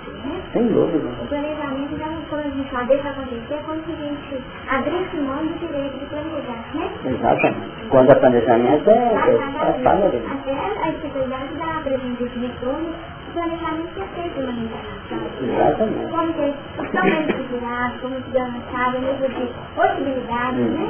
[0.52, 1.08] Sem dúvida.
[1.22, 5.46] O planejamento, já, quando a gente deixa acontecer, é como se a gente abrisse mão
[5.46, 6.90] do direito de planejar, né?
[7.04, 7.88] Exatamente.
[7.88, 10.28] Quando é planejamento é, é, é falha dele.
[10.30, 12.90] Até a dificuldade da presença de retorno,
[13.28, 15.20] o planejamento é feito uma reencarnação.
[15.42, 16.10] Exatamente.
[16.10, 20.88] Como ter totalmente estruturado, como se lançado, nível de possibilidades, né?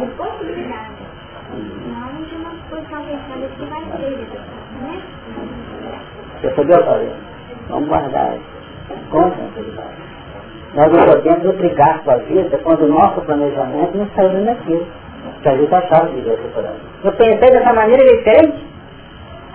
[0.00, 1.12] De possibilidades.
[1.52, 4.16] Não de uma posição pensada que vai ter,
[4.80, 5.02] né?
[6.40, 7.12] Percebeu, Paulinho?
[7.68, 8.34] Vamos guardar
[9.10, 10.02] com tranquilidade.
[10.74, 14.86] Nós não podemos brigar com a vida quando o nosso planejamento não saiu daquilo.
[15.42, 16.70] Que a gente achava que devia ser
[17.04, 18.66] Eu pensei dessa maneira diferente,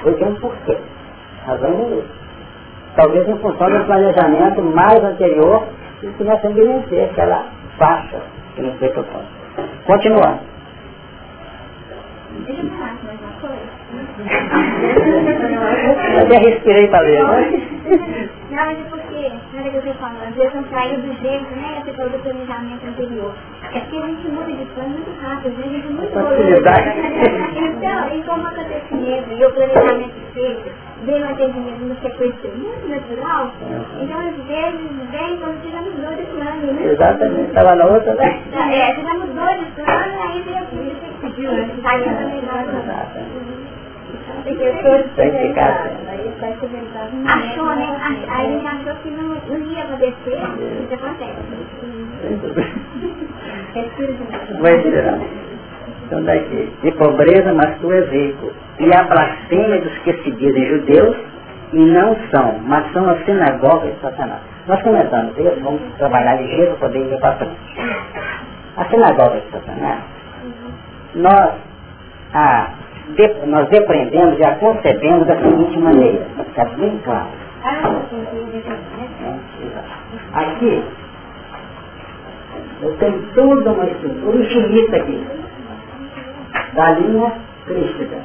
[0.01, 0.77] porque um porquê.
[1.45, 2.03] Razão nenhuma.
[2.95, 5.63] Talvez em função do planejamento mais anterior
[6.03, 7.45] e que nós temos que vencer aquela
[7.77, 8.21] faixa
[8.55, 9.27] que não foi proposta.
[9.85, 10.39] Continuando.
[12.45, 13.77] Deixa eu falar mais uma coisa.
[16.13, 17.61] Eu até respirei para ler, né?
[18.51, 21.21] Não, mas é porque, na hora que eu estou falando, às vezes não saiu do
[21.21, 21.81] jeito, né?
[21.83, 23.33] Você falou do planejamento anterior.
[23.73, 25.65] É porque a gente muda de plano muito rápido, né?
[25.65, 26.07] A gente é muito
[27.77, 30.71] Então, e como acontecimento e o planejamento feito,
[31.03, 33.51] vem um atendimento numa sequência muito natural,
[34.01, 36.91] então às vezes vem quando você já mudou de plano, né?
[36.91, 38.41] Exatamente, estava na outra, né?
[38.53, 41.69] É, você já mudou de plano, aí vem a polícia que pediu, né?
[41.81, 43.47] Sai a planejamento.
[44.43, 45.91] Tem que ficar
[47.25, 47.97] Achou, né?
[48.29, 50.39] Aí a gente achou que não, não ia acontecer,
[50.83, 51.37] isso acontece.
[54.59, 55.19] Vai tirar.
[56.07, 58.51] Então de pobreza, mas tu és rico.
[58.79, 61.17] E a blasfêmia dos que se dizem judeus
[61.73, 64.39] e não são, mas são a sinagoga de Satanás.
[64.67, 67.57] Nós comentamos isso, vamos trabalhar ligeiro para poder ir para frente.
[68.77, 69.99] A sinagoga de Satanás,
[71.15, 71.53] nós,
[72.33, 72.69] a
[73.15, 76.25] de, nós depreendemos e a concebemos da seguinte maneira.
[76.39, 77.27] Está bem claro.
[80.33, 80.83] Aqui,
[82.81, 85.46] eu tenho toda uma estrutura infinita aqui.
[86.73, 87.33] Da linha
[87.65, 88.17] crística.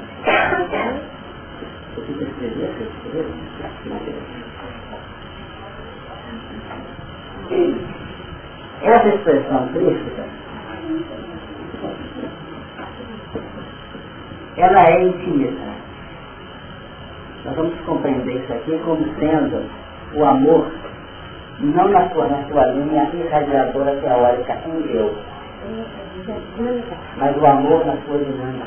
[8.83, 10.25] Essa expressão crística
[14.57, 15.73] ela é infinita.
[17.45, 19.65] Nós vamos compreender isso aqui como sendo
[20.15, 20.71] o amor,
[21.61, 25.15] não na sua, na sua linha irradiadora teórica em eu,
[27.17, 28.67] mas o amor na sua dinâmica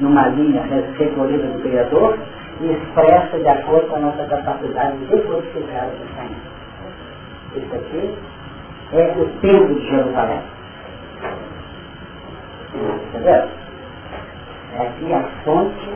[0.00, 0.62] numa linha
[0.96, 2.18] recolhida do Criador
[2.60, 6.58] e expressa de acordo com a nossa capacidade de decodificar o pensamento.
[7.56, 8.14] Isso aqui
[8.92, 10.40] é o templo de Jerusalém.
[13.08, 13.48] Entendeu?
[14.78, 15.88] é aqui a fonte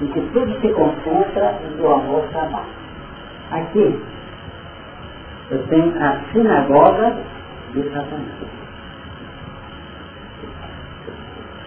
[0.00, 2.66] em que tudo se concentra do amor trabalho.
[3.50, 4.00] Aqui,
[5.50, 7.16] eu tenho a sinagoga
[7.72, 8.57] de Satanás.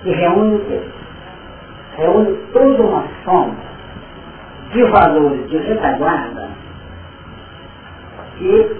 [0.03, 1.01] Que reúne o?
[1.97, 3.71] Reúne toda uma sombra
[4.71, 6.49] de valores de retaguarda
[8.37, 8.75] que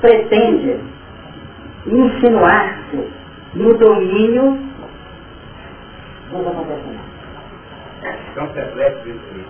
[0.00, 0.80] pretende
[1.86, 3.08] insinuar-se
[3.54, 4.58] no domínio
[6.30, 7.10] dos acontecimentos.
[8.32, 9.44] Então, reflexo isso.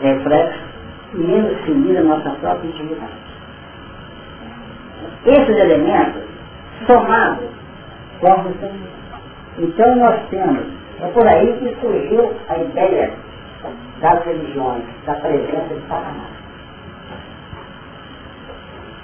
[0.00, 0.60] Reflexo
[1.14, 3.12] menos seguir a nossa própria intimidade.
[5.26, 6.22] Esses elementos,
[6.86, 7.48] somados,
[8.20, 8.52] formam
[9.58, 10.66] Então nós temos,
[11.00, 13.12] é por aí que surgiu a ideia
[14.00, 16.42] das religiões, da presença de Satanás.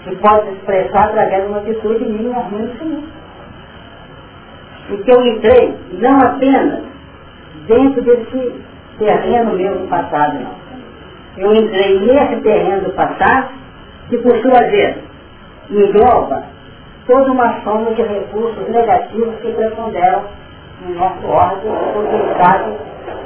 [0.05, 3.19] Que pode expressar através de uma atitude minimamente sinistra.
[4.91, 6.85] E que eu entrei não apenas
[7.67, 8.65] dentro desse
[8.99, 10.59] terreno meu do passado, não.
[11.37, 13.51] Eu entrei nesse terreno do passado,
[14.09, 14.97] que por sua vez
[15.71, 16.43] engloba
[17.07, 20.25] toda uma soma de recursos negativos que preponderam
[20.81, 22.77] no nosso órgão organizado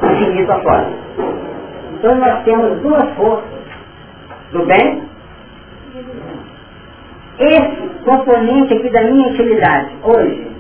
[0.03, 0.89] infinito afora.
[1.93, 3.63] Então nós temos duas forças
[4.53, 5.03] do bem.
[7.39, 10.53] Esse componente aqui da minha intimidade, hoje,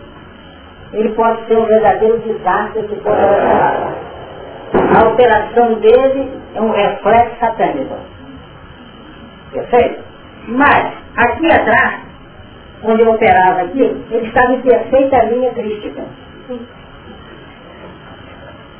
[0.92, 3.94] ele pode ser um verdadeiro desastre que pode operar.
[4.98, 7.96] A operação dele é um reflexo satânico.
[9.52, 10.02] Perfeito?
[10.48, 12.00] Mas, aqui atrás,
[12.84, 16.02] onde eu operava aqui, ele estava em perfeita linha crística.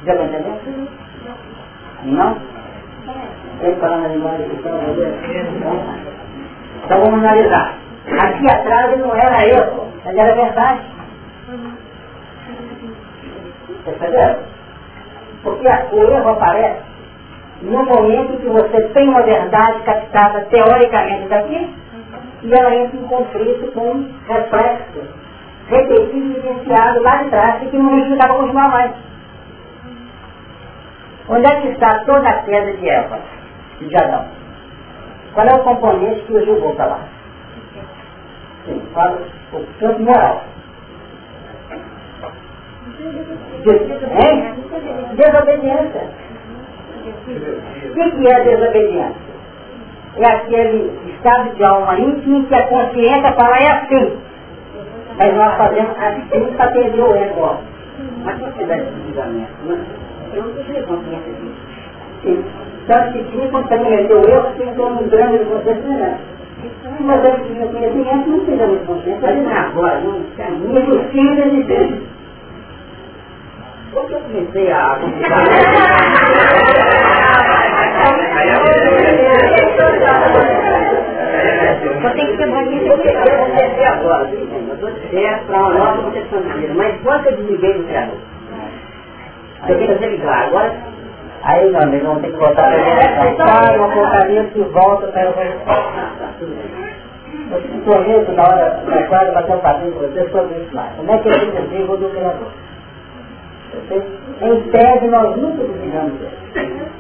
[0.05, 0.89] Já vai entender?
[2.05, 2.37] Não?
[3.61, 4.57] Tem falar na linguagem que
[6.85, 7.79] Então vamos analisar.
[8.21, 10.81] Aqui atrás não era erro, mas era verdade.
[13.85, 14.39] Percebeu?
[15.43, 16.83] Porque o erro aparece
[17.63, 21.75] no momento que você tem uma verdade captada teoricamente daqui
[22.43, 25.23] e ela entra em conflito com reflexos
[25.69, 28.93] repetido e vivenciado lá de trás e que não justificava continuar mais.
[31.29, 33.19] Onde é que está toda a queda de Eva,
[33.81, 34.27] de Adão?
[35.35, 37.01] Qual é o componente que o julgou para lá?
[38.67, 40.43] Sim, fala o campo moral.
[43.65, 44.55] Hein?
[45.15, 46.03] Desobediência.
[47.85, 49.33] O que, que é desobediência?
[50.17, 54.19] É aquele estado de alma íntima que a consciência fala é assim.
[55.17, 57.59] Mas nós fazemos assim para perder o ego.
[58.25, 59.53] Mas se tivesse julgamento,
[60.41, 61.33] consciência
[62.23, 62.45] disso.
[62.87, 66.19] Tanto que tinha quando também meteu o erro, tinha um grande de consciência
[66.63, 70.23] Se você tinha conhecimento, não seja muito consciente, mas não agora, não.
[70.59, 71.93] Muito simples de Deus.
[73.93, 74.99] Porque eu comecei a
[82.03, 83.09] Só tem que ter bonito aqui.
[83.09, 84.29] Eu vou agora.
[84.31, 86.75] Eu vou descer para uma nova vida.
[86.75, 88.32] Mas quando eu desliguei do criador?
[89.69, 90.49] Eu tenho que desligar.
[90.49, 90.75] Agora,
[91.43, 95.31] aí meu amigo, vamos ter que voltar para a Para uma porcaria que volta para
[95.31, 95.35] o
[97.51, 100.89] Eu te prometo na hora da quadra bater um papinho com você sobre isso lá.
[100.97, 102.53] Como é que eu desligo do criador?
[104.43, 106.93] Em tese, nós nunca desligamos ele.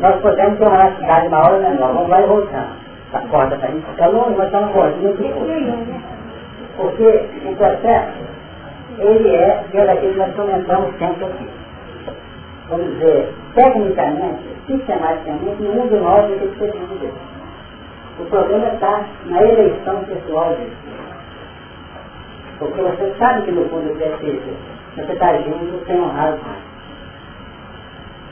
[0.00, 2.68] Nós podemos ter uma elasticidade maior ou menor, vamos lá e voltar.
[3.12, 5.34] A corda para gente ficar longe, mas está uma cordinha que
[6.76, 8.27] Porque o processo,
[8.98, 11.48] ele é pelo aquilo que nós comentamos sempre aqui.
[12.68, 17.14] Vamos dizer, tecnicamente, sistematicamente, nenhum de nós ter que ser Deus.
[18.18, 20.76] O problema está na eleição pessoal dele.
[22.58, 24.56] Porque você sabe que no fundo é feito.
[24.96, 26.56] Você está agindo sem honrar o Pai.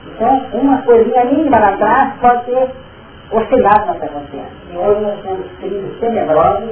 [0.06, 2.68] Então, uma coisinha mínima lá atrás pode ter
[3.30, 4.52] oscilado nossa consciência.
[4.72, 6.70] E hoje nós temos trilhos tenebrosos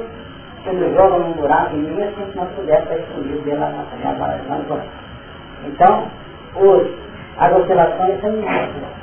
[0.65, 3.97] que nos jogam num buraco imenso sem que nós pudéssemos estar escondidos dentro da nossa
[4.01, 4.83] casa.
[5.65, 6.07] Então,
[6.55, 6.95] hoje,
[7.37, 8.95] as oscilações são imensas.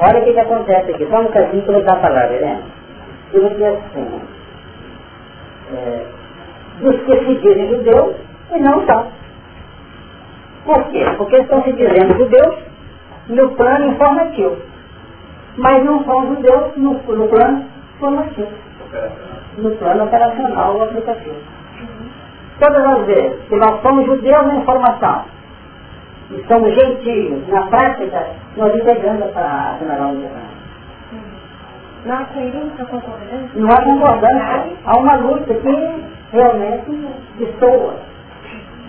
[0.00, 2.40] Olha o que, que acontece aqui, só um bocadinho que eu vou dar a palavra,
[2.40, 2.62] né?
[3.32, 4.20] Eu dizer assim,
[5.74, 6.04] é,
[6.80, 8.16] dos que se dizem judeus
[8.54, 9.06] e não são.
[10.64, 11.04] Por quê?
[11.16, 12.56] Porque estão se dizendo judeus
[13.28, 14.56] no plano informativo,
[15.56, 17.64] mas não são judeus no, no plano
[17.98, 18.52] formativo,
[19.58, 21.36] no plano operacional ou aplicativo.
[22.60, 25.24] Todas as vezes que nós somos judeus na informação
[26.30, 28.26] e somos gentios na prática,
[28.56, 30.26] nós integramos a general de
[32.04, 33.50] não há coerência, concordância?
[33.54, 34.64] Não há concordância.
[34.84, 37.94] Há uma luta que realmente destoa.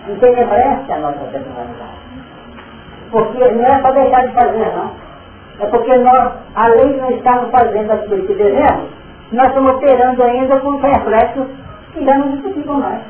[0.08, 2.04] Entenebrece a nossa personalidade.
[3.12, 4.90] Porque não é para deixar de fazer, não.
[5.60, 8.90] É porque nós, além de não estarmos fazendo aquilo que devemos,
[9.34, 11.46] nós estamos operando ainda com reflexos
[11.92, 13.02] que já não justificam mais.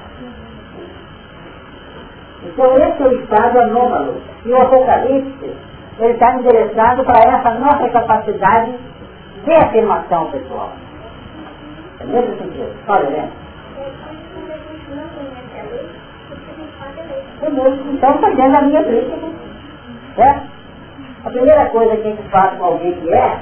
[2.45, 4.23] Então esse é o estado anômalo.
[4.45, 5.57] E o Apocalipse,
[5.99, 8.75] ele está endereçado para essa nossa capacidade
[9.45, 10.73] de afirmação pessoal.
[12.01, 12.75] É nesse sentido.
[12.89, 13.31] Olha, né?
[17.43, 19.17] Então, fazendo a minha crítica.
[20.17, 20.43] Certo?
[21.25, 23.41] A primeira coisa que a gente faz com alguém que erra,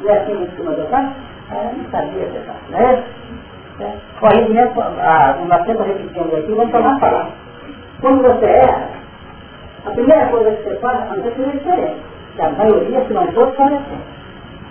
[0.00, 1.14] não é assim em cima do campo,
[1.50, 3.04] é, não sabia dessa, não é?
[3.80, 3.92] É.
[4.20, 7.32] Corrigimento, ah, nós sempre repetimos aqui, vamos tomar palavra.
[8.00, 8.88] Quando você erra,
[9.84, 11.96] a primeira coisa que você faz é fazer uma diferença.
[12.36, 13.98] Que a maioria, se não todos, faz assim.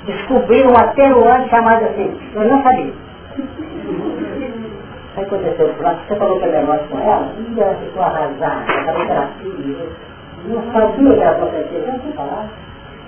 [0.05, 2.93] Descobrir um atenuante chamado assim, eu não sabia.
[5.15, 8.65] Aí aconteceu o prato, você falou que é negócio com ela, e ela ficou arrasada,
[8.87, 9.87] ela terapia,
[10.45, 12.49] não sabia que era profecia, não tinha falar.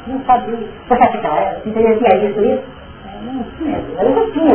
[0.08, 0.56] Não sabia.
[0.88, 1.60] Você quer ficar ela?
[1.64, 2.64] Você tinha visto isso?
[3.26, 3.82] Não tinha.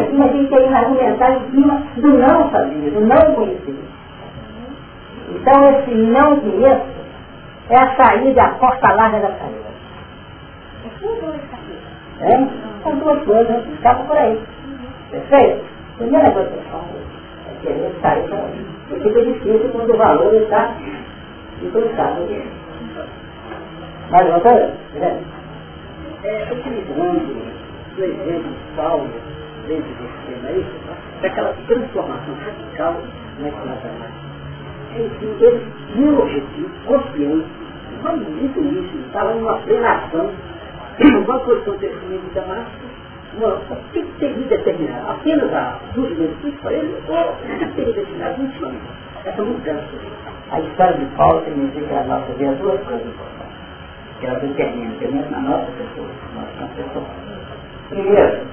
[0.07, 3.75] Tinha, gente que ia argumentar em cima do não sabia, do não conhecia.
[5.29, 7.01] Então esse não conheço
[7.69, 9.71] é a saída, a porta larga da saída.
[12.21, 12.37] É?
[12.83, 14.41] São duas coisas, ficava por aí.
[15.11, 15.65] Perfeito?
[15.99, 16.85] Primeira coisa que eu falo
[17.49, 18.67] é querer sair daí.
[18.89, 20.75] Porque fica difícil quando o valor está
[21.63, 22.27] implantado.
[24.11, 24.73] Mas voltando,
[26.25, 27.50] é, utilizando
[27.97, 29.11] o exemplo de Paulo
[29.67, 30.67] dentro desse tema aí,
[31.23, 33.03] daquela transformação radical
[33.41, 34.31] na economia.
[34.97, 37.47] Enfim, ele tinha um objetivo consciente,
[38.01, 40.31] isso, estava numa plenação,
[41.01, 42.71] uma posição definida de Damasco,
[43.39, 43.61] uma,
[43.93, 47.37] que teria determinado apenas a do Espírito para ele, ou
[47.77, 49.85] teria determinado intimamente essa mudança.
[50.51, 52.55] A história de Paulo significa a nossa vida.
[52.55, 53.07] Duas coisas
[54.19, 57.30] que ela determina, pelo menos na nossa pessoa, nossa pessoa.
[57.91, 58.47] Primeiro,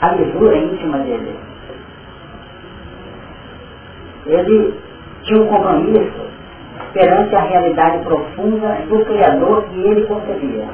[0.00, 1.38] a lisura íntima dele.
[4.26, 4.74] Ele
[5.22, 6.22] tinha um compromisso
[6.92, 10.68] perante a realidade profunda do Criador que ele concebia.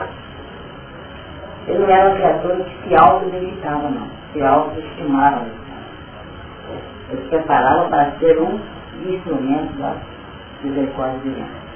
[1.67, 4.09] Ele não era um criador que se auto-dedicava, não.
[4.33, 5.45] Se auto-estimava.
[7.11, 8.59] Ele se preparava para ser um
[9.07, 9.95] instrumento da
[10.63, 11.68] misericórdia divina.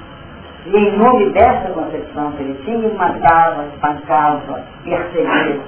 [0.65, 5.59] E em nome dessa concepção que ele tinha, ele matava, espancava, perseguia.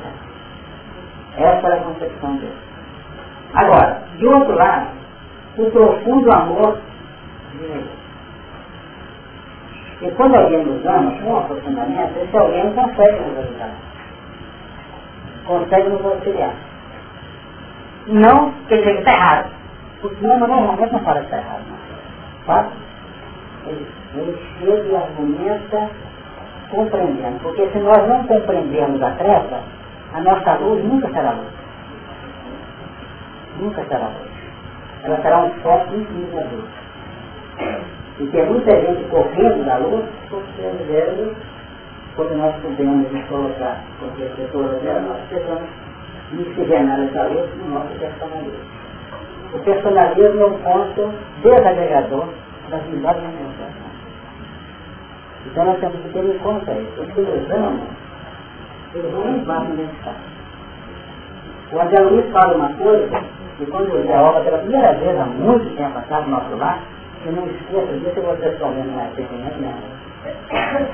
[1.37, 2.55] Essa era a concepção dele.
[3.53, 4.87] Agora, de outro lado,
[5.57, 6.77] o profundo amor
[7.51, 7.85] de Deus.
[10.01, 13.71] E quando alguém nos ama com aprofundamento, esse alguém consegue nos ajudar.
[15.45, 16.53] Consegue nos auxiliar.
[18.07, 19.49] Não que está errado.
[20.01, 21.63] Porque não, normalmente não fala que está errado.
[21.69, 22.45] Não.
[22.45, 22.71] Fato?
[23.67, 23.87] Ele,
[24.17, 25.89] ele chega e argumenta
[26.69, 27.39] compreendendo.
[27.41, 29.61] Porque se nós não compreendermos a treva,
[30.13, 31.53] a nossa luz nunca será luz.
[33.59, 34.35] Nunca será luz.
[35.03, 36.85] Ela será um foco infinito da luz.
[38.19, 40.05] E tem muita gente correndo da luz,
[40.87, 41.35] vezes,
[42.15, 45.69] quando nós podemos nos colocar porque as pessoas dela, nós precisamos
[46.31, 48.75] miscigenar essa luz no nosso personalismo.
[49.53, 51.13] O personalismo é um ponto
[51.43, 52.27] desagregador
[52.69, 53.84] das melhores manifestações.
[55.45, 57.01] Então nós temos que ter em conta isso.
[57.01, 57.79] Os que amam,
[58.93, 60.17] eles não embarcam nesse caso.
[61.71, 63.23] O André Luiz fala uma coisa,
[63.57, 66.79] que quando eu a obra pela primeira vez, há muito tempo atrás, no nosso lar,
[67.25, 69.51] eu não esqueço disso, eu vou ter somente mais tempo, né?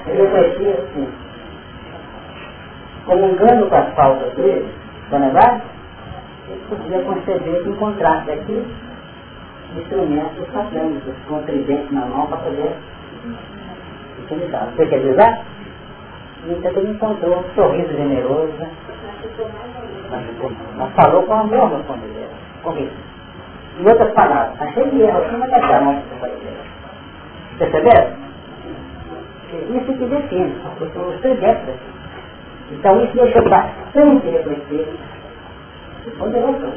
[0.07, 1.07] Ele refletia assim,
[3.05, 4.73] comungando com as faltas dele,
[5.11, 5.61] não é verdade?
[6.49, 8.65] Ele podia conceber que encontrasse aqui
[9.77, 12.75] instrumentos satânicos, com o tridente na mão para poder
[14.31, 14.67] utilizar.
[14.75, 15.45] Você quer usar?
[16.47, 18.69] Então ele encontrou um sorriso generoso, né?
[20.75, 22.27] mas falou com amor no fundo dele,
[22.63, 22.91] corrido.
[23.79, 28.21] Em outras palavras, achei que erro, assim, mas é a mão que Perceberam?
[29.51, 31.75] Isso que define, os tridentes.
[32.71, 34.87] Então isso deixa bastante refletido
[36.07, 36.71] e poderoso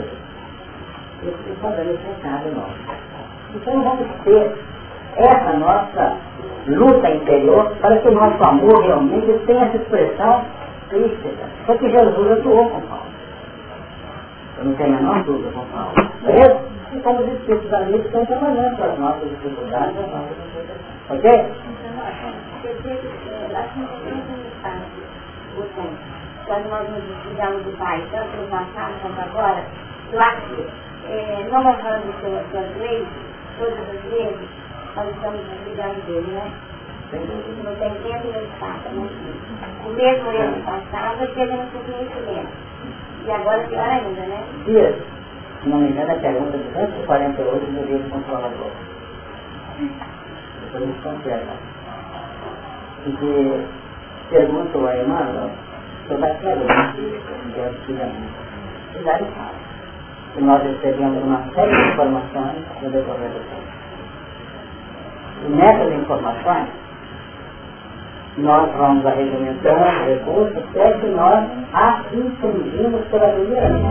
[1.22, 2.74] esse poder enfrentado nosso.
[3.54, 4.52] Então vamos ter
[5.16, 6.16] essa nossa
[6.66, 10.44] luta interior para que o nosso amor realmente tenha essa expressão
[10.88, 11.44] crística.
[11.66, 13.04] Só que Jesus atuou com Paulo.
[14.58, 15.92] Eu não tenho a menor dúvida com Paulo.
[16.22, 16.60] Beleza?
[16.92, 20.84] E como os espíritos amigos estão trabalhando com as nossas dificuldades, as nossas dificuldades.
[21.10, 21.52] Ok?
[26.46, 29.64] Quando nós nos desligamos do Pai, tanto no passado quanto agora,
[30.12, 30.36] lá,
[31.08, 33.06] é, não honrando suas leis,
[33.58, 34.48] todas as vezes,
[34.96, 36.52] nós estamos desligando dele, né?
[37.12, 39.08] No tem tempo e espaço, né?
[39.84, 42.52] O mesmo erro passava querendo subir conhecimento.
[43.24, 44.44] E agora pior ainda, né?
[44.66, 45.02] Isso.
[45.62, 48.70] Se não me engano, a pergunta 248 do livro controlador.
[50.62, 51.52] Depois me completa.
[53.04, 53.60] Porque
[54.30, 55.50] pergunto a Emmanuel
[56.08, 58.32] sobre a pergunta de antigamente.
[58.94, 59.54] E daí fala.
[60.36, 63.63] E nós recebemos uma série de informações no decorrer do tempo.
[65.44, 66.68] E nessas informações,
[68.38, 73.84] nós vamos arregimentando recursos até que nós as infringimos pela primeira vez.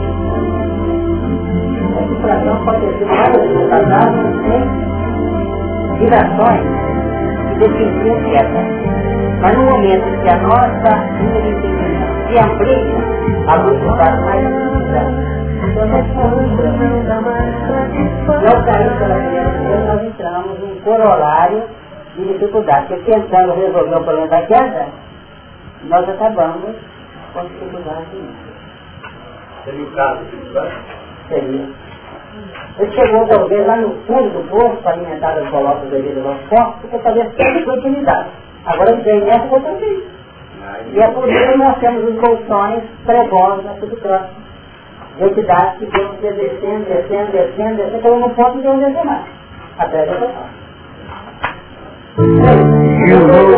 [1.95, 4.63] A infração pode ter sido várias passadas em
[5.99, 6.63] gerações
[7.49, 8.03] que definiam.
[9.41, 12.97] Mas no momento que a nossa entendimento se amplia,
[13.47, 15.33] a luz vai mais necessidade.
[15.63, 15.85] Então,
[18.41, 19.53] nós caímos pela primeira
[19.85, 20.32] nós entramos
[20.83, 21.63] corolário
[22.15, 22.87] de dificuldade.
[22.87, 24.87] Porque tentando resolver o problema da queda,
[25.83, 26.75] nós acabamos
[27.33, 28.05] com dificuldade.
[29.65, 30.19] Seria o caso?
[31.29, 31.83] Seria.
[32.79, 36.47] Ele chegou talvez lá no fundo do poço para alimentar os colocos devido ao nosso
[36.49, 38.29] corpo, porque talvez teve continuidade.
[38.65, 40.03] Agora ele vem nessa outra vez.
[40.91, 44.43] E é por isso que nós temos os bolsões pregosos na tudo próximo.
[45.19, 49.25] Entidades que vão ser descendo, descendo, descendo, descendo, então não pode descer mais.
[49.77, 50.62] Até a
[52.15, 52.25] You
[53.25, 53.53] hold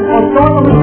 [0.00, 0.80] com toda uma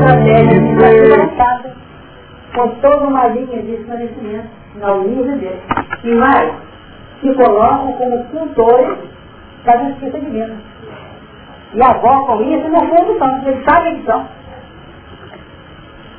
[2.54, 5.62] com toda uma linha de esclarecimento na origem dele.
[6.04, 6.54] E mais,
[7.22, 9.00] se colocam como cultores
[9.66, 10.56] da justiça divina.
[11.74, 14.26] E avocam isso sua edição, porque eles sabem que são.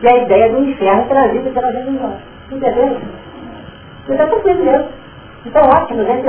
[0.02, 2.16] E a ideia do inferno trazida pela religião.
[2.50, 3.00] Entendeu?
[4.04, 4.88] Você está tranquilo mesmo.
[5.46, 6.26] Então, ótimo, gente.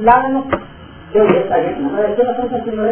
[0.00, 0.67] Lá no
[1.14, 2.82] eu vejo a gente não, mas aqui nós estamos sentindo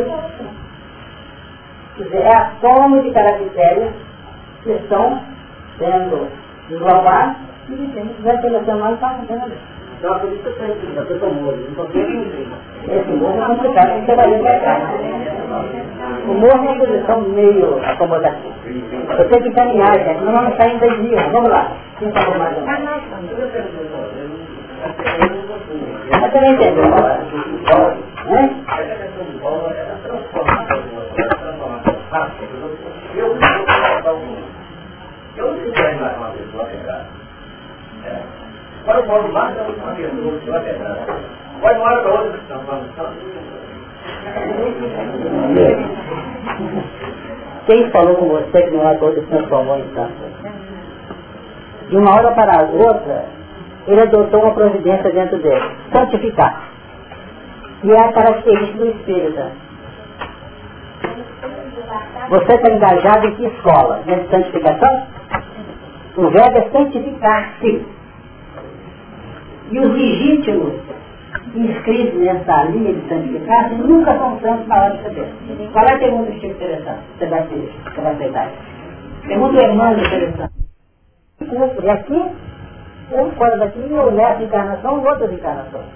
[1.97, 3.93] Quer dizer, é a soma de caracteres
[4.63, 5.21] que estão
[5.79, 6.29] sendo
[6.71, 7.37] englobados
[7.69, 9.53] e que tem que vai selecionar e está acontecendo
[9.99, 11.89] Então, por isso que eu estou entendendo, eu estou morto, não estou
[12.89, 14.77] Esse morro é complicado, porque vai ver cá.
[16.27, 18.55] O morro é uma posição meio acomodativa.
[19.19, 21.33] Eu tenho que caminhar, gente, não vamos sair em dois dias.
[21.33, 21.73] Vamos lá.
[21.99, 22.67] Quem falou mais um?
[26.11, 27.19] Mas você não entendeu agora?
[27.19, 28.53] Né?
[35.37, 35.85] Eu não sei se é
[36.17, 37.07] uma pessoa verdade.
[38.83, 40.03] Agora o Paulo é uma pessoa que.
[41.61, 42.47] Vai uma hora para outra que.
[47.67, 50.15] Quem falou com você que não é todo transformou em santo?
[51.89, 53.25] De uma hora para a outra,
[53.87, 55.77] ele adotou uma providência dentro dele.
[55.93, 56.63] Santificar.
[57.85, 59.53] E é a característica do espírita.
[62.29, 64.03] Você está engajado em que escola?
[64.05, 65.07] Dentro de santificação?
[66.17, 67.87] O verbo é santificar-se.
[69.71, 70.75] E os legítimos
[71.55, 75.29] inscritos nessa linha de santificar-se nunca são santos na hora de saber.
[75.73, 77.01] Qual é a pergunta que te interessante?
[77.19, 78.51] Você vai, você vai aceitar.
[79.27, 80.55] Pergunta o Emmanuel interessante.
[81.41, 82.31] E aqui
[83.13, 85.87] um fora daqui ou nessa encarnação ou outras encarnações.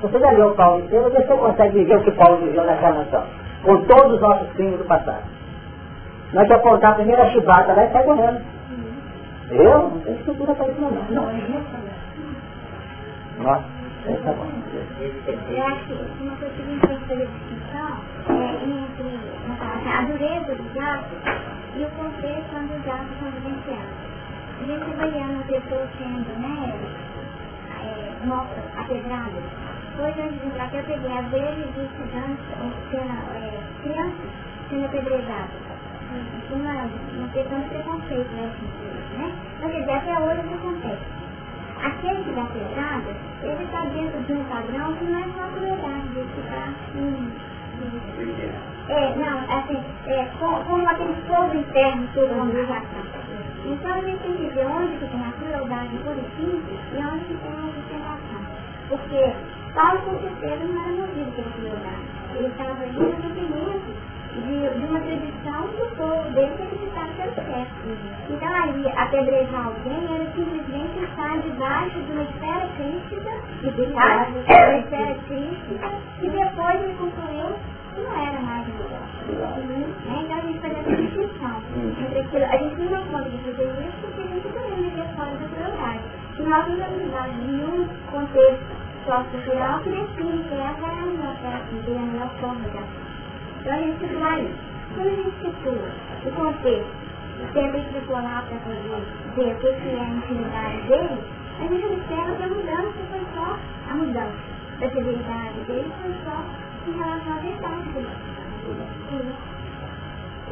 [0.00, 3.24] Você já leu Paulo inteiro, você consegue viver o que Paulo viveu na encarnação,
[3.64, 5.24] com todos os nossos crimes do passado.
[6.32, 8.40] Nós que apontar a primeira chibata lá e sai correndo.
[9.50, 9.78] Eu?
[9.78, 10.90] Não tenho estrutura para isso não.
[10.90, 11.22] não.
[13.38, 13.64] Nossa,
[14.08, 14.46] isso tá bom.
[15.50, 17.28] Eu acho que uma coisa que a gente tem
[18.28, 19.10] é entre
[19.88, 21.18] a dureza dos atos
[21.76, 24.15] e o contexto onde os atos são vivenciados
[24.58, 26.74] a gente vai vendo pessoas sendo, né,
[27.82, 29.44] é, mortas, apedradas.
[29.98, 32.44] Hoje, antes de entrar eu peguei a vezes de estudantes,
[32.90, 34.30] sendo, é, crianças
[34.70, 35.66] sendo apedrejadas.
[36.50, 39.32] Uma, uma questão de preconceito, né, assim, né?
[39.60, 41.16] Mas, quer dizer, até hoje isso acontece.
[41.82, 43.10] Aquele que dá pedrada,
[43.42, 47.32] ele está dentro de um padrão que não é só crueldade, de ficar assim,
[48.88, 53.25] é, não, assim, é, como, como aquele fogo interno, toda uma organização.
[53.66, 57.34] Então a gente tem que ver onde que tem a crueldade simples e onde que
[57.34, 58.40] tem a observação.
[58.88, 59.32] Porque
[59.74, 62.06] Paulo com certeza não era movido pela crueldade.
[62.36, 67.34] Ele estava ali no entendimento de, de uma tradição do povo dele que acreditava ser
[67.34, 67.74] certo.
[68.30, 73.30] Então ali, apedrejar alguém era simplesmente estar debaixo de uma esfera crítica,
[73.90, 75.90] uma esfera crítica,
[76.22, 77.56] e depois ele concluiu
[77.94, 79.05] que não era mais melhor.
[79.28, 81.62] Então a gente faz essa distinção
[82.26, 82.44] aquilo.
[82.44, 85.48] A gente não dá conta de fazer isso porque a gente também vive fora da
[85.48, 86.00] crueldade.
[86.38, 88.66] E nós não temos dado nenhum contexto
[89.04, 92.78] sociocultural que define que essa é a melhor terapia, é a melhor forma de.
[93.60, 94.58] Então a gente situar isso.
[94.94, 95.88] Quando a gente situa
[96.24, 96.90] o contexto,
[97.52, 99.02] sempre explicou lá para poder
[99.34, 101.18] ver o que é a intimidade dele,
[101.58, 103.58] a gente observa que a mudança foi só
[103.90, 106.44] a mudança da severidade dele, foi só
[106.86, 108.35] em relação à verdade dele.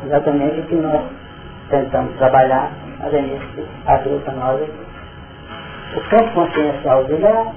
[0.05, 1.03] Exatamente o que nós
[1.71, 4.73] tentamos trabalhar, a Denise abriu para nós aqui.
[5.97, 7.53] O campo consciencial dele era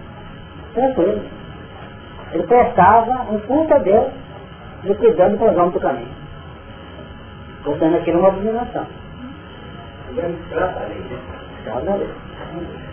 [0.73, 1.21] tranquilo.
[2.33, 4.07] Ele prestava um culto a Deus,
[4.83, 6.15] liquidando com os homens do caminho.
[7.63, 8.85] Portanto, aquilo é uma abominação.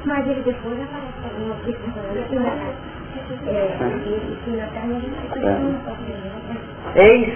[0.05, 1.79] Mas ele depois aparece alguma coisa
[6.95, 7.35] Eis,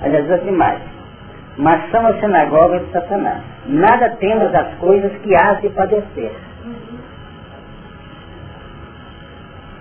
[0.00, 0.80] aliás, assim mais.
[1.56, 3.42] Mas são as sinagogas de Satanás.
[3.66, 6.32] Nada temos das coisas que há de padecer.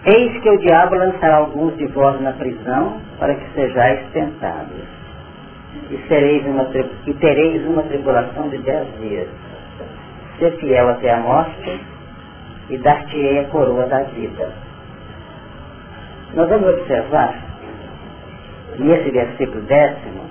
[0.05, 4.83] Eis que o diabo lançará alguns de vós na prisão para que sejais tentados.
[5.89, 6.67] E, sereis uma,
[7.05, 9.29] e tereis uma tribulação de dez dias.
[10.37, 11.79] Ser fiel até a morte
[12.69, 14.51] e dar-te-ei a coroa da vida.
[16.33, 17.50] Nós vamos observar
[18.81, 20.21] nesse versículo décimo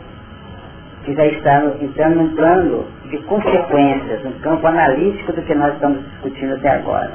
[1.05, 6.05] que já está entrando num plano de consequências, um campo analítico do que nós estamos
[6.11, 7.13] discutindo até agora.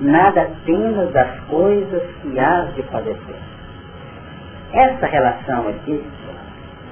[0.00, 3.36] Nada temos das coisas que há de padecer.
[4.72, 6.04] Essa relação aqui,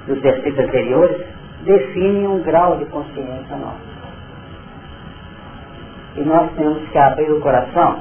[0.06, 1.26] dos versículos anteriores,
[1.64, 3.94] define um grau de consciência nossa.
[6.16, 8.00] E nós temos que abrir o coração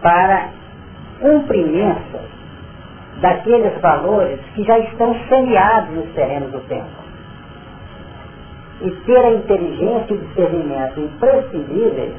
[0.00, 0.48] para
[1.20, 2.18] cumprimento
[3.22, 7.02] daqueles valores que já estão semeados nos terrenos do tempo.
[8.82, 12.12] E ter a inteligência e discernimento imprescindíveis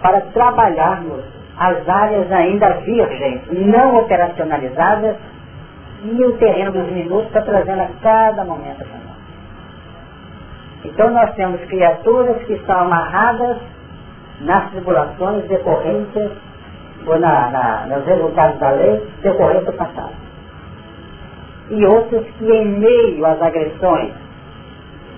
[0.00, 1.22] para trabalharmos
[1.58, 5.16] as áreas ainda virgens, não operacionalizadas,
[6.04, 9.18] e o terreno dos minutos está trazendo a cada momento para nós.
[10.84, 13.58] Então nós temos criaturas que estão amarradas
[14.40, 16.30] nas tribulações decorrentes
[17.08, 20.12] ou na, na, nos resultados da lei decorrentes do passado.
[21.70, 24.12] E outras que em meio às agressões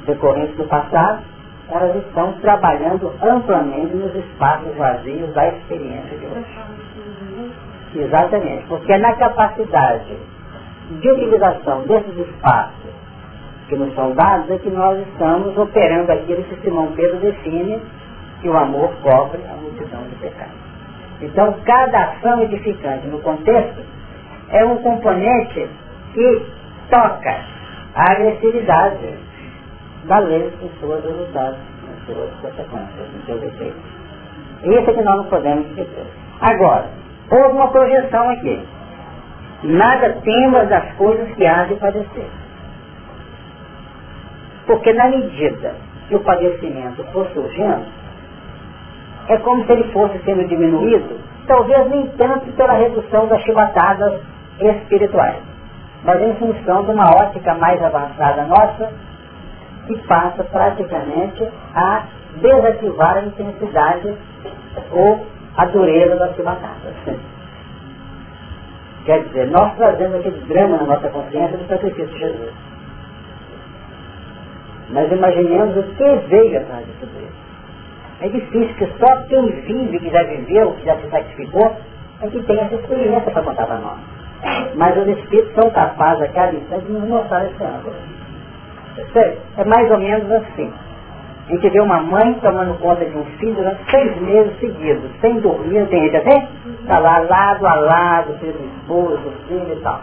[0.07, 1.23] decorrentes do passado,
[1.71, 7.55] elas estão trabalhando amplamente nos espaços vazios da experiência de hoje.
[7.95, 10.17] Exatamente, porque é na capacidade
[11.01, 12.91] de utilização desses espaços
[13.69, 17.81] que nos são dados é que nós estamos operando aquilo que Simão Pedro define
[18.41, 20.70] que o amor cobre a multidão de pecados.
[21.23, 23.83] Então, cada ação edificante no contexto
[24.51, 25.69] é um componente
[26.15, 26.47] que
[26.91, 27.37] toca
[27.95, 29.15] a agressividade
[30.05, 33.83] da lei em suas resultados, em suas consequências, em seus efeitos.
[34.63, 36.07] Isso é que nós não podemos esquecer.
[36.41, 36.87] Agora,
[37.31, 38.63] houve uma projeção aqui.
[39.63, 42.29] Nada temas das coisas que há de padecer.
[44.67, 45.75] Porque na medida
[46.09, 47.85] que o padecimento for surgindo,
[49.31, 54.21] é como se ele fosse sendo diminuído, talvez nem tanto pela redução das chibatadas
[54.59, 55.39] espirituais,
[56.03, 58.93] mas em função de uma ótica mais avançada nossa,
[59.87, 62.03] que passa praticamente a
[62.41, 64.15] desativar a intensidade
[64.91, 65.25] ou
[65.57, 66.95] a dureza das chibatadas.
[69.05, 72.53] Quer dizer, nós trazemos aquele drama na nossa consciência do sacrifício de Jesus.
[74.91, 77.40] Mas imaginemos o que veio atrás disso tudo
[78.21, 81.77] é difícil que só quem vive, que já viveu, que já se sacrificou,
[82.23, 83.99] é que tem essa experiência para contar para nós.
[84.75, 87.95] Mas os Espíritos são capazes a cada de nos mostrar esse ângulo.
[89.57, 90.73] É mais ou menos assim.
[91.49, 95.41] A gente vê uma mãe tomando conta de um filho durante seis meses seguidos, sem
[95.41, 96.49] dormir, tem gente até?
[96.81, 100.01] Está lá lado a lado, filho esposo, filho e tal.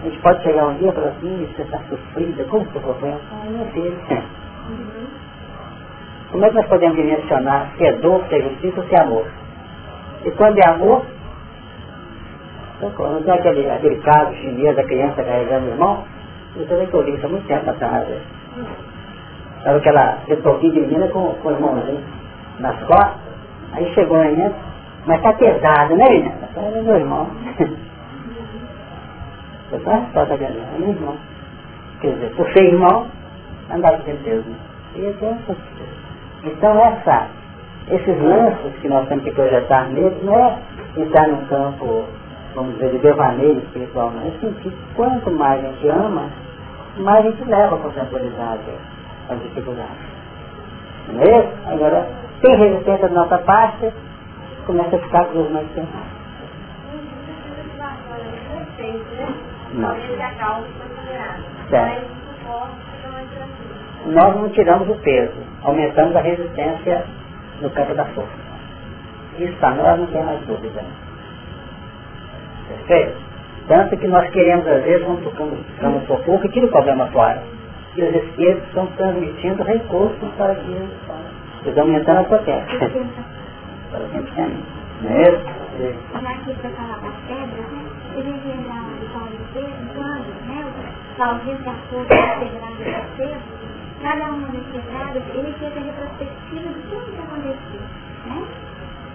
[0.00, 3.20] A gente pode chegar um dia e falar assim, você está sofrida, como você sofrendo?
[3.32, 3.98] Ah, meu filho.
[6.32, 9.26] Como é que nós podemos dimensionar se é dor, se é justiça, se é amor?
[10.24, 11.04] E quando é amor,
[12.80, 16.04] não tem aquele, aquele caso chinês da criança carregando o irmão?
[16.56, 18.08] Você vê que eu vi isso há muito tempo atrás.
[19.62, 22.02] Sabe aquela retorquinha de menina com, com o irmãozinho
[22.60, 23.20] nas costas?
[23.74, 24.52] Aí chegou a menina,
[25.04, 26.48] mas tá pesado, né menina?
[26.56, 27.28] É meu irmão.
[29.72, 31.16] Tá só tá é meu irmão.
[32.02, 33.06] Quer dizer, por ser irmão,
[33.70, 34.44] andava com Deus.
[34.44, 34.54] Né?
[34.96, 35.56] E até essas
[36.44, 37.28] então essa,
[37.90, 40.58] esses lances que nós temos que projetar neles não é
[40.96, 42.04] entrar num campo,
[42.54, 44.26] vamos dizer, de devaneio espiritual, não.
[44.26, 46.28] É sentir quanto mais a gente ama,
[46.98, 48.62] mais a gente leva a contemporaneidade
[49.28, 50.12] às dificuldades.
[51.12, 51.52] Não é isso?
[51.66, 52.08] Agora,
[52.40, 53.92] tem resistência da nossa parte,
[54.66, 56.22] começa a ficar com os mais pesados.
[59.74, 59.90] Não.
[59.90, 59.94] A.
[61.70, 62.22] Certo.
[64.06, 67.04] Nós não tiramos o peso, aumentamos a resistência
[67.60, 68.32] no campo da força.
[69.38, 70.82] Isso para nós não tem mais dúvida.
[72.68, 73.16] Perfeito?
[73.68, 77.42] Tanto que nós queremos, às vezes, quando tocamos, tocamos socorro, que tira o problema fora.
[77.96, 80.90] E os espíritos estão transmitindo recursos para que eles
[81.64, 82.78] eles aumentando a potência.
[83.90, 84.50] Para a gente ter,
[85.02, 85.62] não é isso?
[86.12, 87.82] Já que você falar das pedras, né?
[88.14, 88.20] Vi
[88.68, 90.60] lá de Paulo Pedro, quando, né?
[91.18, 93.40] Ausente da força da pedrada do Pedro,
[94.02, 97.80] cada uma das pedradas, ele fez a retrospectiva de tudo que aconteceu,
[98.26, 98.44] né?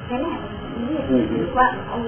[0.07, 0.57] Você lembra?
[0.79, 1.43] Uhum.
[1.43, 2.07] O, o,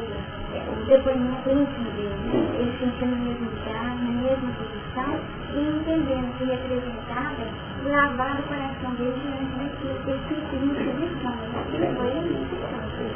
[0.72, 2.40] o depoimento íntimo dele, né?
[2.58, 5.12] Ele sentindo no mesmo lugar, na mesma posição,
[5.54, 7.44] e entendendo que representava
[7.84, 11.36] o lavado coração dele diante daquilo que ele quis inquisição.
[11.60, 12.12] Aquilo foi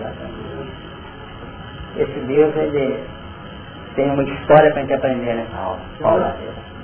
[0.03, 0.34] a.
[1.95, 3.03] Esse livro, ele
[3.95, 5.82] tem uma história para a gente aprender nessa aula.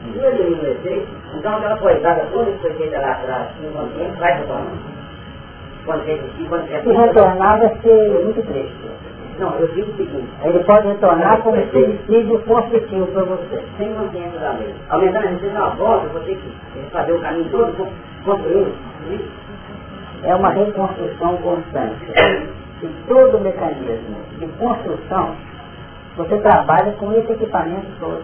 [0.05, 4.33] E no efeito, então aquela coisada toda que foi feita lá atrás, no ambiente, vai
[4.39, 4.71] retornar.
[5.85, 8.89] Quando fez aqui, quando fez Se retornar vai ser muito triste.
[9.39, 13.61] Não, eu digo o seguinte, Ele pode retornar como suicídio construtivo para você.
[13.77, 14.73] sem consciência da lei.
[14.89, 17.91] Aumentando a resistência na volta, eu vou ter que fazer o caminho todo con-
[18.25, 18.73] contra ele.
[20.23, 22.05] É uma reconstrução constante.
[22.83, 25.35] E todo o mecanismo de construção,
[26.17, 28.21] você trabalha com esse equipamento todo.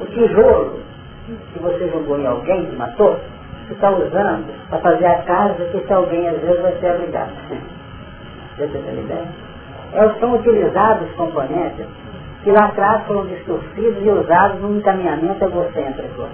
[0.00, 0.80] O tijolo
[1.26, 3.18] que você jogou em alguém que matou,
[3.66, 7.32] você está usando para fazer a casa que esse alguém às vezes vai ser obrigado.
[8.56, 9.26] Você tem ideia?
[9.94, 11.86] É, são utilizados componentes
[12.44, 16.28] que lá atrás foram distorcidos e usados num encaminhamento egocêntrico.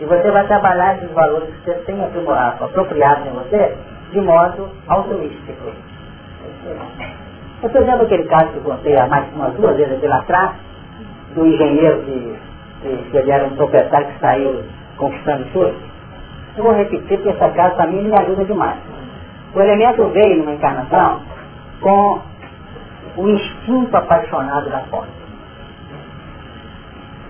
[0.00, 3.76] E você vai trabalhar esses valores que você tem apropriados em você,
[4.12, 5.72] de modo altruístico.
[7.62, 10.52] Estou dizendo aquele caso que eu contei há mais umas duas vezes aqui lá atrás,
[11.34, 12.38] do engenheiro que,
[12.80, 14.64] que, ele era um proprietário que saiu
[14.96, 15.74] conquistando tudo.
[16.56, 18.78] Eu vou repetir porque essa casa para mim me ajuda demais.
[19.54, 21.20] O elemento veio numa encarnação
[21.80, 22.20] com
[23.16, 25.08] o instinto apaixonado da posse.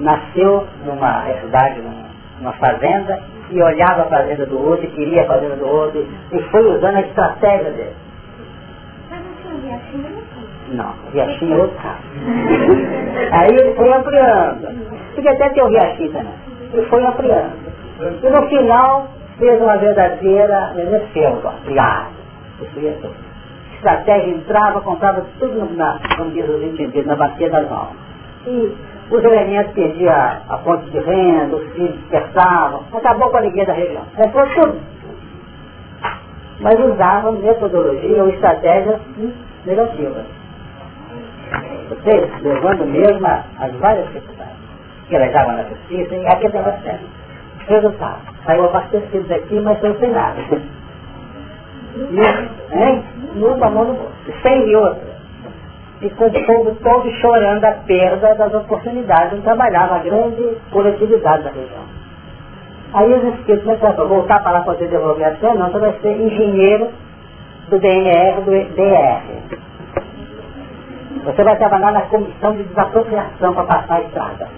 [0.00, 1.80] Nasceu numa cidade,
[2.40, 3.20] numa, fazenda,
[3.50, 6.96] e olhava a fazenda do outro, e queria a fazenda do outro, e foi usando
[6.96, 7.96] a estratégia dele.
[9.10, 10.28] Mas não tinha não tinha.
[10.70, 12.02] Não, o riachinho é outro caso.
[13.32, 15.07] Aí ele foi ampliando.
[15.18, 16.32] Podia até ter o riachinho também.
[16.72, 17.52] Ele foi ampliando.
[18.22, 20.72] E no final fez uma verdadeira
[22.76, 23.16] ia tudo.
[23.74, 27.96] Estratégia entrava, comprava tudo na, como diz os entendidos, na bacia das mãos.
[28.46, 28.76] E
[29.10, 33.66] os elementos perdiam a, a fonte de renda, os filhos dispersavam, acabou com a alegria
[33.66, 34.02] da região.
[34.14, 34.80] Comprou tudo.
[36.60, 39.00] Mas usava metodologia ou estratégias
[39.66, 40.26] negativas.
[41.88, 44.57] Vocês levando mesmo a- as várias dificuldades
[45.08, 47.04] que levavam na justiça e aqui estava certo.
[47.66, 50.40] Resultado, saiu abastecido daqui, mas sem sem nada.
[51.96, 53.04] E, hein?
[53.34, 54.42] Numa mão no bolso.
[54.42, 55.18] Sem e outra.
[56.00, 61.42] E com o povo todo chorando a perda das oportunidades de trabalhar na grande coletividade
[61.42, 61.98] da região.
[62.94, 66.20] Aí os espíritos começaram a voltar para lá você devolver a não, você vai ser
[66.20, 66.88] engenheiro
[67.68, 69.58] do DNR, do DR.
[71.24, 74.48] Você vai trabalhar na comissão de desapropriação para passar a estrada.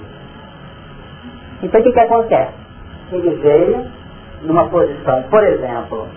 [1.63, 2.53] Então o que, que acontece?
[3.13, 3.87] Ele veio
[4.43, 6.09] numa posição, por exemplo,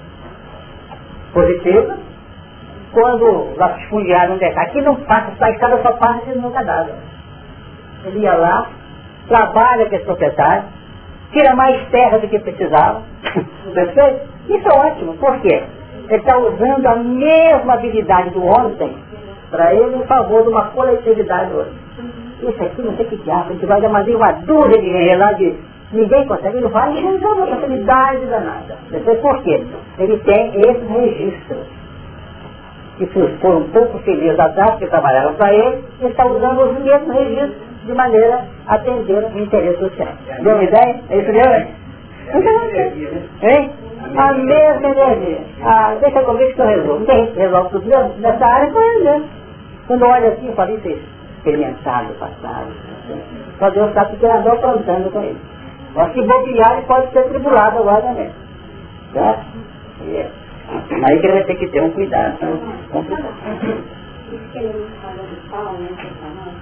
[1.33, 1.97] positiva,
[2.93, 6.87] quando o latifundiário não deixar, aqui não passa, a estrada só se nunca dá.
[8.05, 8.69] Ele ia lá,
[9.27, 10.65] trabalha com esse proprietário,
[11.31, 13.01] tira mais terra do que precisava.
[13.73, 14.33] Perfeito?
[14.49, 15.13] Isso é ótimo.
[15.15, 15.63] Por quê?
[16.09, 18.95] Ele está usando a mesma habilidade do ontem
[19.49, 21.71] para ele em favor de uma coletividade hoje.
[22.49, 25.31] Isso aqui não sei que diabo, a gente vai mandar uma dúzia de dinheiro lá
[25.33, 25.55] de
[25.93, 28.77] ninguém consegue, ele vai resolve uma facilidade danada.
[28.89, 29.21] Perfeito?
[29.21, 29.63] Por quê?
[29.99, 31.67] Ele tem esses registros
[32.97, 37.15] que foram um pouco felizes atrás, porque trabalharam para ele, e está usando os mesmos
[37.15, 40.09] registros de maneira a atender o interesse social.
[40.41, 40.99] Deu uma ideia?
[41.09, 41.67] É isso mesmo?
[42.33, 43.71] Então, hein?
[44.15, 45.39] A mesma energia.
[45.63, 47.05] Ah, deixa comigo que eu resolvo.
[47.05, 48.13] Tem que resolve tudo mesmo.
[48.19, 49.29] Nessa área foi ele mesmo.
[49.87, 50.99] Quando olha assim, eu falei, isso
[51.43, 52.71] é experimentado, passado.
[53.59, 55.39] Só Deus sabe o que ele andou plantando com ele.
[55.93, 58.31] Mas se bobear, ele pode ser tribulado agora também.
[59.13, 59.45] Certo?
[60.01, 60.25] E
[61.03, 62.35] Aí que ele vai ter que ter um cuidado.
[62.35, 62.53] Então.
[64.31, 66.53] Isso que ele do Paulo, né, que que o.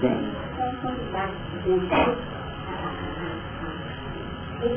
[0.00, 0.32] Sim.
[4.58, 4.68] Que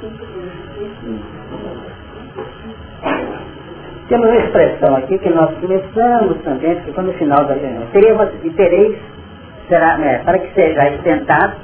[0.00, 0.12] tem
[4.08, 7.82] Temos uma expressão aqui que nós começamos também, que foi no final da reunião.
[8.44, 8.96] E tereis,
[9.68, 11.56] será, né, para que sejais tentado,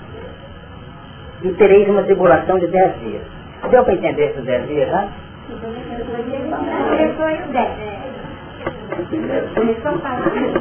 [1.43, 3.23] e tereis uma tribulação de dez dias.
[3.71, 5.09] Deu para entender esses dez dias, né?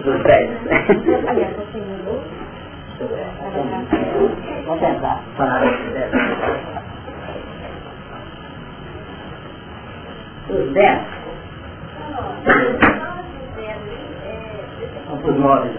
[0.04, 0.50] Dos dez.
[4.66, 5.64] Vamos tentar falar.
[10.50, 11.14] Os dez
[15.24, 15.70] os nove.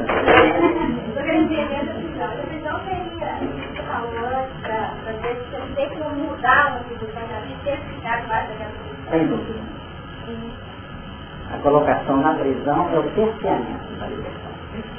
[9.10, 9.60] Sem dúvida.
[11.52, 14.43] A colocação na prisão é o cerceamento da liberdade.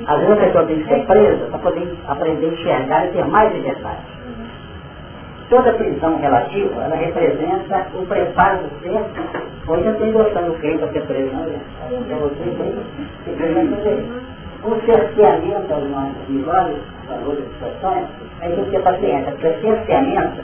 [0.08, 3.26] Às vezes a pessoa tem que ser presa para poder aprender a enxergar e ter
[3.26, 4.16] mais liberdade.
[5.50, 9.00] Toda prisão relativa, ela representa o preparo do ser.
[9.68, 11.60] Hoje eu tenho gostando do quem para ser preso, não é?
[11.92, 12.36] Então você
[13.26, 14.26] tem que entender.
[14.64, 18.08] O cerceamento aos nossos valores e situações,
[18.42, 19.32] é isso que é paciência.
[19.32, 20.42] Porque o cerceamento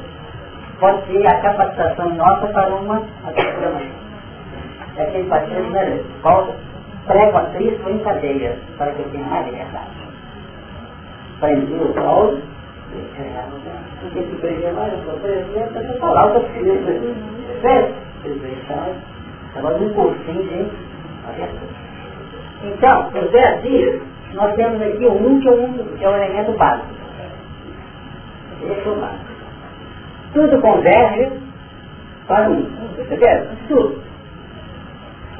[0.79, 3.01] pode ser a capacitação nossa para uma
[3.33, 3.81] transformação.
[4.97, 5.99] É aquele paciente, né?
[6.21, 6.53] Paulo
[7.05, 9.89] prega a Cristo em cadeia para que eu tenha mais liberdade.
[11.39, 12.41] Prendeu o Paulo
[14.01, 17.15] porque se prender mais, eu presidente, eu falar o que eu preciso.
[17.61, 17.95] Certo?
[19.55, 20.71] Agora um cursinho, gente.
[22.63, 24.01] Então, os 10 dias,
[24.33, 26.93] nós temos aqui o um que é, um, que é o elemento básico.
[28.61, 29.31] Esse é o básico.
[30.33, 31.31] Tudo converge
[32.27, 32.59] para um.
[32.59, 33.47] Entendeu?
[33.67, 34.10] Tudo.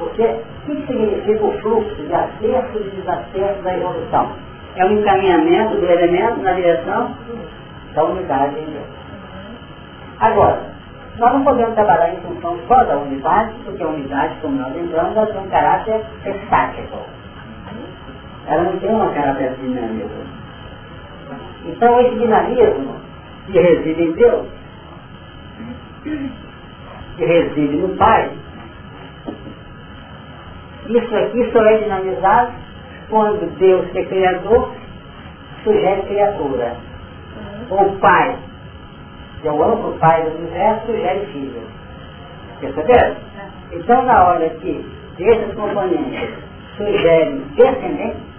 [0.02, 4.32] Porque o que significa o fluxo de acerto e desacerto da evolução?
[4.76, 7.14] é um encaminhamento do elemento na direção
[7.94, 8.86] da unidade em Deus.
[10.18, 10.62] Agora,
[11.18, 15.16] nós não podemos trabalhar em função só da unidade, porque a unidade, como nós lembramos,
[15.16, 16.98] ela tem um caráter estático.
[18.46, 20.10] Ela não tem um caráter dinâmico.
[21.66, 22.96] Então, esse dinamismo
[23.46, 24.46] que reside em Deus,
[26.02, 28.30] que reside no Pai,
[30.88, 32.52] isso aqui só é dinamizado
[33.08, 34.72] quando Deus, que é Criador,
[35.62, 36.76] sugere criatura.
[37.70, 38.36] O Pai,
[39.40, 41.62] que é o amplo Pai do universo, sugere filho.
[42.60, 43.16] Perceberam?
[43.72, 44.84] Então, na hora que
[45.18, 46.34] esses componentes
[46.76, 48.32] sugerem descendentes,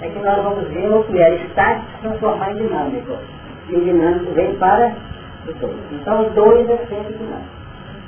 [0.00, 3.16] é que nós vamos ver o que é estático se transformar em dinâmico.
[3.68, 4.94] E dinâmico vem para
[5.46, 5.76] o dois.
[5.92, 7.61] Então, dois é sempre dinâmico.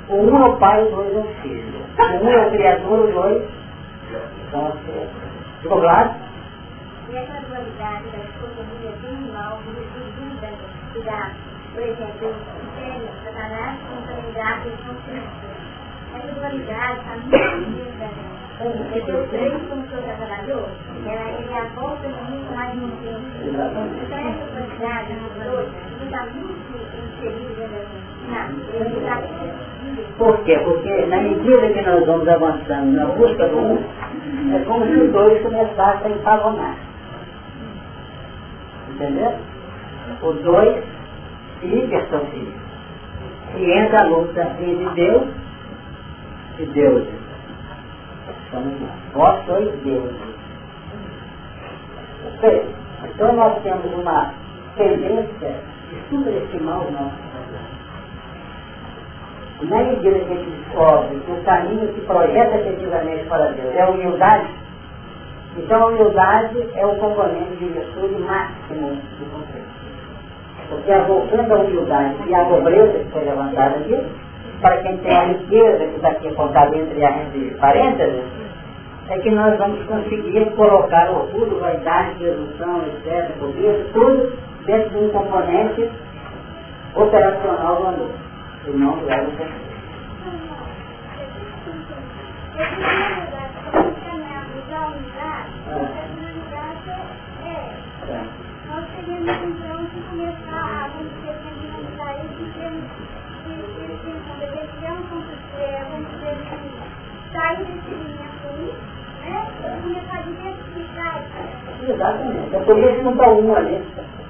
[0.07, 1.79] O um é o pai, o dois é o filho.
[1.97, 3.43] O um é o criador, o dois
[4.51, 5.29] são as criaturas.
[5.61, 6.11] Ficou claro?
[7.09, 11.31] E essa dualidade da dicotomia bem mal, do estudo da,
[11.73, 12.33] por exemplo, o
[12.79, 15.49] sério, Satanás, contabilidade e consciência.
[16.15, 20.69] Essa dualidade está muito porque o três, como o já trabalhou,
[21.05, 23.25] ela é a volta mundo mais no tempo.
[23.43, 25.69] Então, essa dualidade, as dois,
[26.01, 27.67] está muito inserida
[28.29, 29.64] na dualidade.
[30.17, 30.57] Por quê?
[30.63, 35.11] Porque na medida que nós vamos avançando na busca do um, é como se os
[35.11, 36.75] dois começassem a empavonar.
[38.89, 39.33] Entendeu?
[40.21, 40.83] Os dois
[41.59, 42.65] se hipertrofiam.
[43.57, 45.23] E entra a luta entre Deus
[46.59, 47.07] e deuses.
[48.51, 48.91] Somos nós.
[49.13, 50.35] Vós sois deuses.
[53.03, 54.33] Então nós temos uma
[54.75, 55.55] tendência
[55.89, 57.34] de superestimar os nossos
[59.61, 63.81] na medida que a gente descobre que o caminho que projeta efetivamente para Deus é
[63.81, 64.49] a humildade,
[65.57, 69.75] então a humildade é o componente de virtude máximo do conceito.
[70.69, 74.05] Porque a voltando à humildade e à pobreza que foi levantada aqui,
[74.61, 78.23] para quem tem a riqueza que está aqui contada entre, entre parênteses,
[79.09, 85.09] é que nós vamos conseguir colocar orgulho, vaidade, redução, etc., pobreza, tudo dentro de um
[85.09, 85.89] componente
[86.95, 88.24] operacional do amor
[88.67, 89.75] e não ego perfeito.
[98.67, 102.45] Nós teríamos então que começar a dinamizar isso.
[111.87, 112.55] Exatamente.
[112.55, 113.83] É isso que não está um ali.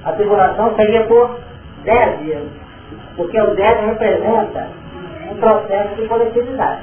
[0.03, 1.39] A tribulação seria por
[1.83, 2.64] 10 dias.
[3.16, 4.68] Porque o débito representa
[5.32, 6.82] um processo de coletividade.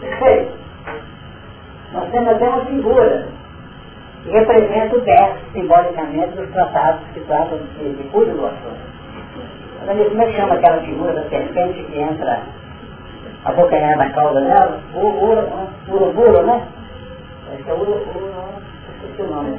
[0.00, 0.52] Perfeito?
[1.92, 3.28] Nós temos até uma figura
[4.22, 8.96] que representa o débito, simbolicamente, dos tratados que tratam de, de cuido do assunto.
[9.86, 12.40] Como é que chama aquela figura da serpente que entra
[13.44, 14.80] a bocanhada da cauda dela?
[15.88, 16.66] Uruburo, né?
[17.52, 18.32] Acho que é uruburo,
[19.04, 19.56] esqueci o nome.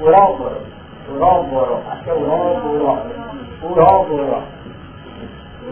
[0.00, 0.60] Uróboro.
[1.08, 1.78] Uróboro.
[1.90, 2.98] Acho que é uróboro.
[3.62, 4.42] Uróboro.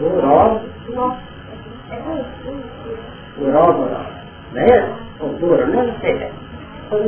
[0.01, 0.61] Uróboro.
[3.39, 3.97] Uróboro.
[4.53, 4.93] Não é isso?
[5.19, 6.31] Ou duro, não sei.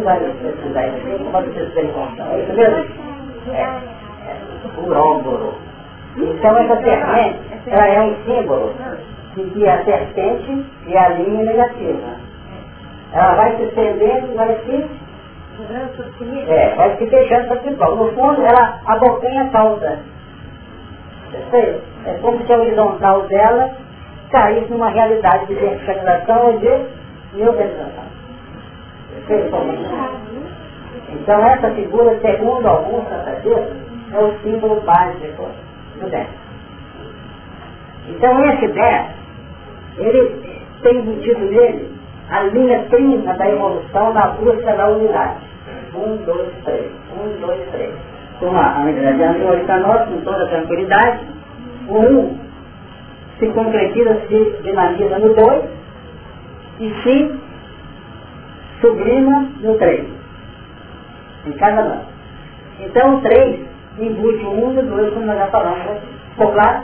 [0.04, 2.28] Vai pesquisar isso aqui, pode ser sem contar.
[2.32, 2.86] É isso mesmo?
[3.54, 4.80] É.
[4.84, 5.54] Uróboro.
[6.18, 8.74] Então essa serpente, ela é um símbolo
[9.36, 12.16] de que a serpente é a linha negativa.
[13.14, 14.90] Ela vai se estendendo e vai se
[16.48, 17.96] é, vai se fechando para principal.
[17.96, 19.50] No fundo, ela abocanha
[21.52, 21.82] causa.
[22.06, 23.72] É como se a horizontal dela
[24.32, 26.86] caísse numa realidade de verticalização ou de
[27.34, 28.06] neuralização.
[31.10, 33.68] Então essa figura, segundo alguns tratativos,
[34.14, 35.48] é o símbolo básico
[36.00, 36.28] do 10.
[38.10, 39.06] Então esse 10,
[39.98, 41.96] ele tem embutido nele
[42.30, 45.40] a linha prima da evolução na busca da unidade.
[45.96, 46.92] Um, dois, três.
[47.14, 47.94] Um, dois, três.
[48.40, 51.20] Com a unidade anterior nós, com toda tranquilidade,
[51.88, 52.38] o um
[53.40, 55.64] se concretiza, se dinamiza no dois
[56.80, 57.40] e se
[58.82, 60.06] sublima no três.
[61.46, 62.06] Em cada lado.
[62.80, 63.60] Então o três
[64.00, 65.86] embute o um e o dois, como nós já falamos.
[65.86, 66.02] Né?
[66.32, 66.84] Ficou claro?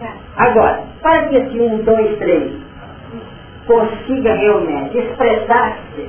[0.00, 0.12] Tá.
[0.36, 2.52] Agora, para que esse um, dois, três
[3.66, 6.08] consiga realmente expressar-se,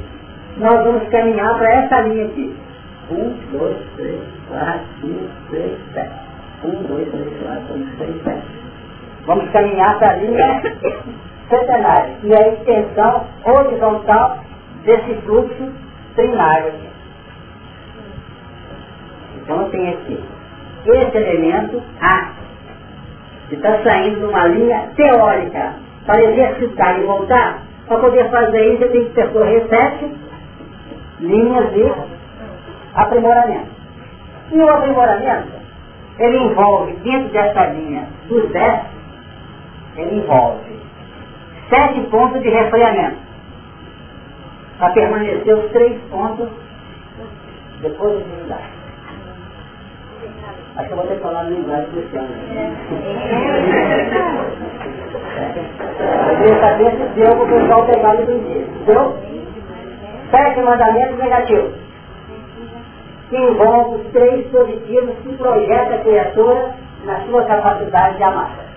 [0.58, 2.56] nós vamos caminhar para essa linha aqui.
[9.26, 10.62] Vamos caminhar para a linha
[11.50, 14.40] centenária, e a extensão horizontal
[14.84, 15.72] desse fluxo
[16.16, 16.74] primário.
[19.38, 20.24] Então tem aqui
[20.86, 22.32] esse elemento A,
[23.50, 25.74] que está saindo de uma linha teórica
[26.06, 30.12] para exercitar e voltar, para poder fazer isso, eu tenho que percorrer sete
[31.20, 31.92] linhas de
[32.96, 33.70] aprimoramento.
[34.52, 35.50] E o aprimoramento,
[36.18, 38.82] ele envolve, dentro dessa linha dos dez,
[39.96, 40.80] ele envolve
[41.70, 43.18] sete pontos de refreamento,
[44.78, 46.50] para permanecer os três pontos
[47.82, 48.82] depois de unidade.
[50.76, 52.30] Acho que eu vou ter que falar na linguagem cristiana.
[56.30, 58.68] Eu queria saber se deu para o pessoal pegar entender.
[58.86, 59.18] Deu?
[60.32, 61.74] Sete mandamentos negativos.
[63.30, 66.74] Que envolve os três positivos que projeta a criatura
[67.06, 68.71] na sua capacidade de amar.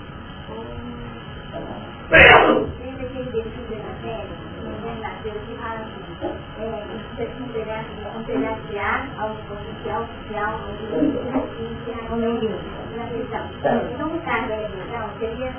[13.93, 15.53] Então, o cargo da religião seria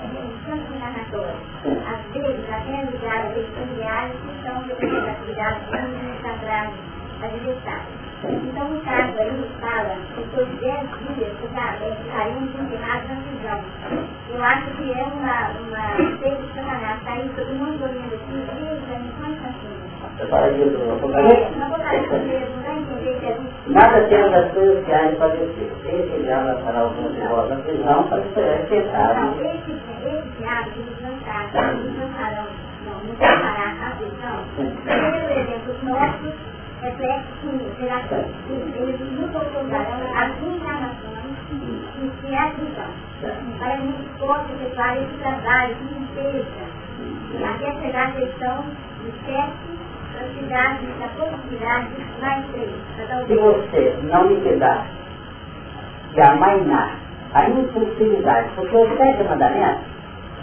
[0.45, 1.35] tanto narrador.
[1.65, 2.85] Às vezes, até a
[3.55, 4.71] familiares que são de
[5.09, 5.63] atividades
[6.21, 6.79] sagradas
[7.21, 8.04] adversários.
[8.29, 11.47] Então, o caso aí fala que foi 10 dias que
[12.11, 13.61] saímos enterrados na prisão.
[14.33, 16.97] Eu acho que é uma, uma feita de Satanás.
[16.97, 19.75] Está aí todo mundo olhando aqui, desde a missão infantil.
[23.67, 25.71] Nada temos as coisas que há de padecer.
[25.85, 29.41] Esse diabo fará alguns de vós na prisão para ser tentado.
[29.41, 32.47] Esse diabo que nos lançará, nos lançarão,
[32.85, 34.37] não, nos lançará a prisão.
[34.55, 36.44] Primeiro exemplo, nossos
[42.23, 42.91] e é prisão.
[43.57, 43.77] Para
[45.19, 45.95] trabalho de.
[47.43, 47.73] Até
[52.21, 52.45] mais
[53.27, 54.87] Se você não liquidar
[56.15, 56.99] e amainar
[57.33, 59.83] a impulsividade, porque os sete mandamentos,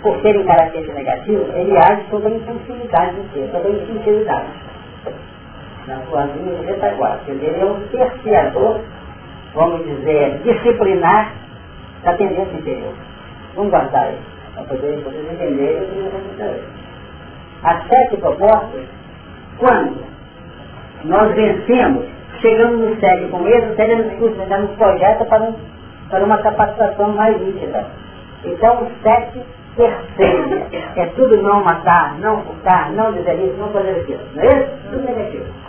[0.02, 4.61] por serem características negativas, ele age sobre a impulsividade do ser, sobre a instintividade.
[5.86, 7.22] Na sua linha de retaguarda.
[7.28, 8.80] Ele é um cerceador,
[9.54, 11.32] vamos dizer, disciplinar
[12.04, 12.94] da tendência interior.
[13.54, 14.22] Vamos guardar isso,
[14.54, 16.60] para poder vocês entenderem o que nós
[17.64, 18.82] As sete propostas
[19.58, 20.04] quando
[21.04, 22.06] nós vencemos,
[22.40, 25.54] chegamos no SEG com medo, o SEG nos, nos projeta para, um,
[26.08, 27.86] para uma capacitação mais nítida.
[28.44, 29.44] Então o SEG
[29.76, 30.66] terceiro
[30.96, 34.20] é tudo não matar, não furtar, não dizer isso, não fazer aquilo.
[34.34, 34.70] Não é isso?
[34.90, 35.61] Tudo negativo.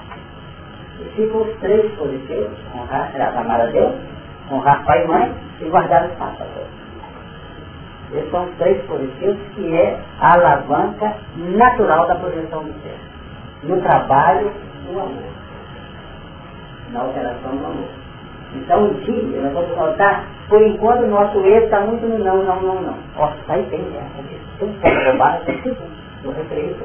[1.13, 3.93] E ficam os três positivos, honrar, amar a Deus,
[4.51, 6.47] honrar pai e mãe e guardar os passos.
[8.13, 12.97] Esses são os três positivos que é a alavanca natural da projeção do ser
[13.63, 14.51] no trabalho
[14.85, 15.23] do amor,
[16.91, 17.89] na operação do amor.
[18.55, 22.43] Então, um dia, nós vamos notar, por enquanto, o nosso erro está muito no não,
[22.43, 23.29] não, não, não.
[23.39, 24.07] Está aí bem, né?
[24.59, 25.77] Tem pouco roubado, tem tudo.
[26.23, 26.75] Eu referei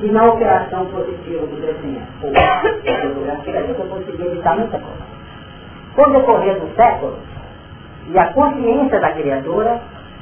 [0.00, 5.08] E na operação positiva do crescimento, eu consegui evitar muita coisa.
[5.96, 7.16] Com o decorrer do século,
[8.08, 9.80] e a consciência da criatura,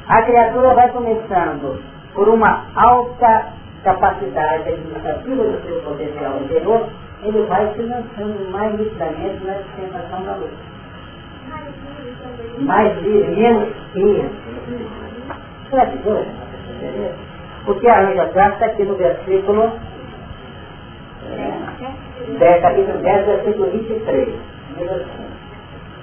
[0.09, 1.81] a criatura vai começando
[2.15, 3.53] por uma alta
[3.85, 6.89] capacidade administrativa do seu potencial interior,
[7.23, 10.51] ele vai se lançando mais nitidamente na sustentação da luz.
[12.59, 14.31] Mais livre, menos isso.
[15.67, 16.27] Isso é coisa,
[17.67, 19.73] Porque a anja está aqui no versículo
[22.41, 24.29] é, capítulo 10, versículo 23.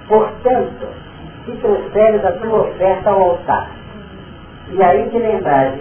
[0.08, 0.88] Portanto,
[1.46, 3.72] se trouxeres a tua oferta ao altar,
[4.72, 5.80] e aí te lembrares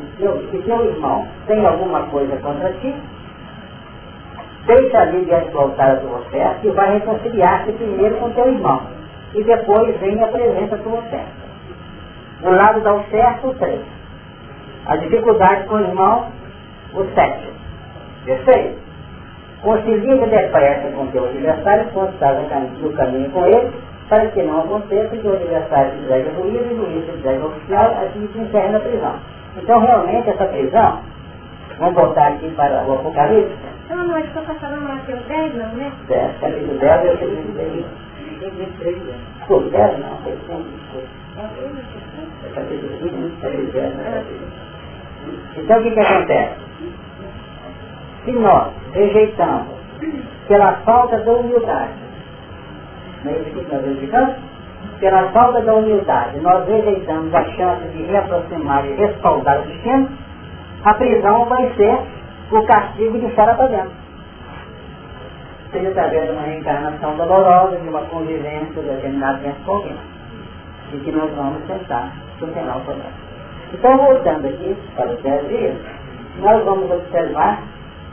[0.51, 2.95] que teu irmão tem alguma coisa contra ti,
[4.66, 8.83] deixa ali diante do altar a tua oferta e vai reconciliar-se primeiro com teu irmão.
[9.35, 11.43] E depois vem e apresenta a tua oferta.
[12.41, 14.01] Do lado da oferta, o três.
[14.87, 16.26] A dificuldade com o irmão,
[16.95, 17.53] o sete.
[18.24, 18.80] Perfeito?
[19.62, 22.37] Concilia depressa com teu adversário quando estás
[22.80, 23.70] no caminho com ele,
[24.09, 27.45] para que não aconteça que o adversário se entregue ruído e o juiz se entregue
[27.45, 29.14] oficial, assim se encerra na prisão.
[29.57, 31.01] Então, realmente, essa prisão,
[31.78, 33.55] vamos voltar aqui para o Apocalipse.
[33.85, 35.93] Então, não, estou passando no Mateus 10, não, né?
[36.09, 37.30] 10, capítulo 10, eu tenho
[38.41, 38.99] 23.
[39.39, 41.07] Desculpa, 10 não, foi 23.
[42.45, 44.72] É capítulo 20, 10,
[45.57, 46.55] Então, o que que acontece?
[48.25, 49.68] Se nós rejeitamos
[50.49, 51.93] pela falta da humildade,
[53.25, 54.35] não é isso que nós verificamos?
[54.99, 60.09] Pela falta da humildade, nós rejeitamos a chance de reaproximar e respaldar o destino,
[60.85, 61.99] a prisão vai ser
[62.51, 63.93] o castigo de fora para dentro.
[65.70, 69.97] Seja através de uma reencarnação dolorosa, de uma convivência determinada com alguém.
[70.93, 73.32] E que nós vamos tentar superar o problema.
[73.73, 75.77] Então, voltando aqui para os 10 dias,
[76.41, 77.62] nós vamos observar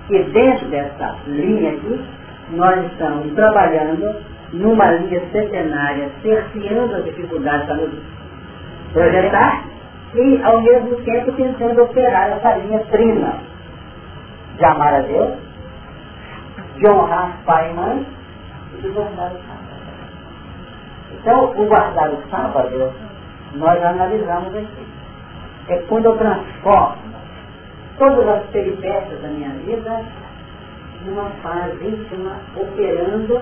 [0.08, 2.06] que dentro dessa linha aqui,
[2.52, 4.16] nós estamos trabalhando
[4.54, 7.92] numa linha centenária, cerceando as dificuldades para nos
[8.94, 9.64] projetar
[10.16, 13.34] e, ao mesmo tempo, tentando operar essa linha prima
[14.58, 15.34] de amar a Deus,
[16.78, 18.06] de honrar pai e mãe
[18.78, 19.70] e de guardar o sábado.
[21.14, 22.94] Então, o guardar o sábado,
[23.56, 24.99] nós analisamos aqui.
[25.70, 26.98] É quando eu transformo
[28.00, 30.04] todas as peripécias da minha vida
[31.06, 33.42] numa fase íntima, operando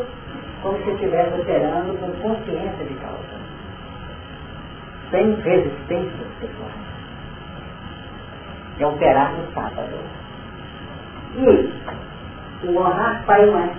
[0.61, 3.37] como se estivesse operando com consciência de causa.
[5.11, 6.69] Sem resistência pessoal.
[8.79, 9.95] É operar no sábado.
[11.37, 13.71] E o honrar pai e mãe.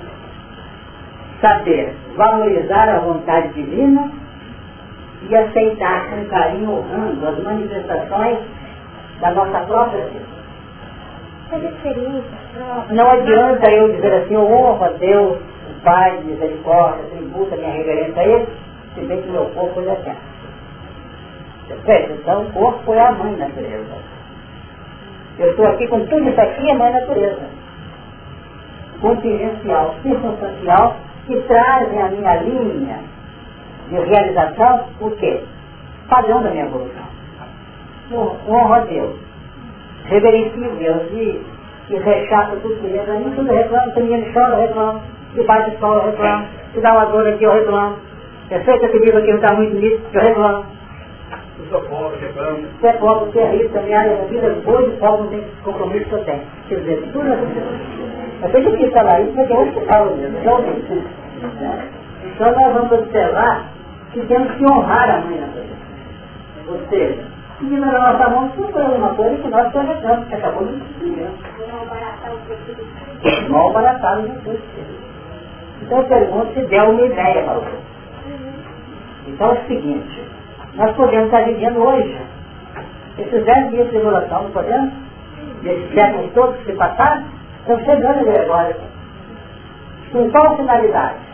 [1.40, 4.10] Saber valorizar a vontade divina
[5.22, 8.38] e aceitar com carinho honrando as manifestações
[9.20, 10.38] da nossa própria vida.
[12.90, 15.38] Não adianta eu dizer assim, eu honro a Deus
[15.82, 18.48] Pai de misericórdia, tributa minha reverência a Ele,
[18.94, 20.20] se bem que meu corpo é certo.
[21.68, 22.12] Perfeito?
[22.20, 23.96] Então o corpo é a mãe natureza.
[25.38, 27.42] Eu estou aqui com tudo isso aqui, é mãe natureza.
[29.00, 32.98] Contingencial, circunstancial, que trazem a minha linha
[33.88, 35.42] de realização, o quê?
[36.08, 37.04] Padrão da minha evolução.
[38.48, 39.16] Honro a Deus.
[40.04, 41.42] Reverencio Deus e,
[41.90, 45.02] e rechaço tudo que ele tudo reclamo, se menino chora, eu reclamo
[45.34, 46.46] se bate sol, eu reclamo.
[46.74, 47.96] Se dá uma dor aqui, eu reclamo.
[48.50, 50.64] É feito esse livro aqui não está muito bonito, eu reclamo.
[51.58, 52.58] Eu sou pobre, reclamo.
[52.80, 56.06] Você é pobre, você é rico, também a vida depois de pobre não tem compromisso
[56.06, 56.42] que eu tenho.
[56.68, 60.42] Quer dizer, tudo é Eu tenho que falar isso porque é hospital mesmo, é
[62.26, 63.77] Então nós vamos observar
[64.18, 65.78] que temos que honrar a mãe natureza.
[66.66, 67.24] Ou seja,
[67.58, 71.08] se na nossa mão não foi alguma coisa que nós planejamos, que acabou de se
[73.48, 74.62] Mal baratado curso.
[75.82, 77.78] Então eu pergunto se deu uma ideia para você.
[79.28, 80.24] Então é o seguinte,
[80.74, 82.18] nós podemos estar vivendo hoje.
[83.18, 84.92] Esses dez dias de tribulação, não podemos?
[85.64, 87.24] Esses séculos todos que passaram,
[87.60, 88.76] estão chegando agora.
[90.12, 91.27] Com qual finalidade?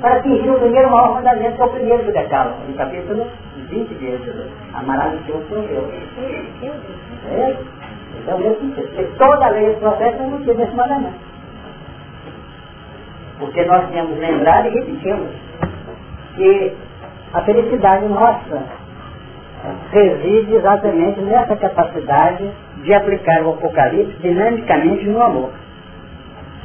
[0.00, 3.26] Para atingir o primeiro maior mandamento, que é o primeiro do decálogo, no capítulo
[3.68, 4.44] 20 de Êxodo.
[4.74, 5.92] Amarás o teu com Deus.
[7.30, 7.56] É?
[8.18, 11.18] Então, eu porque toda a lei do profeta não tinha esse mandamento.
[13.38, 15.30] Porque nós temos lembrado e repetimos
[16.36, 16.76] que
[17.32, 18.62] a felicidade nossa
[19.90, 22.50] reside exatamente nessa capacidade
[22.82, 25.50] de aplicar o Apocalipse dinamicamente no amor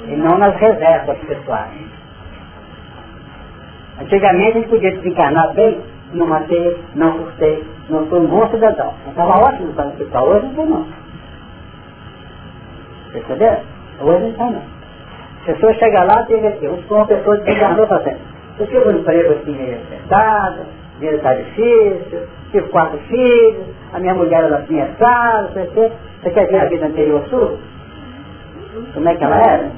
[0.07, 1.88] e não nas reservas pessoais.
[4.01, 5.81] Antigamente a gente podia desencarnar bem,
[6.13, 8.93] não matei, não custei, não fui um bom cidadão.
[9.07, 10.87] Estava ótimo para o hospital, hoje não não.
[13.13, 13.57] Entendeu?
[14.01, 14.61] Hoje não tem não.
[15.41, 18.21] A pessoa chega lá, tem aqui, uma pessoa desencarnou para sempre.
[18.59, 20.65] Eu tive um emprego assim meio apertado,
[20.99, 26.47] dinheiro está difícil, tive quatro filhos, a minha mulher ela tinha casa, você, você quer
[26.47, 27.57] ver a vida anterior sua?
[28.93, 29.71] Como é que ela era?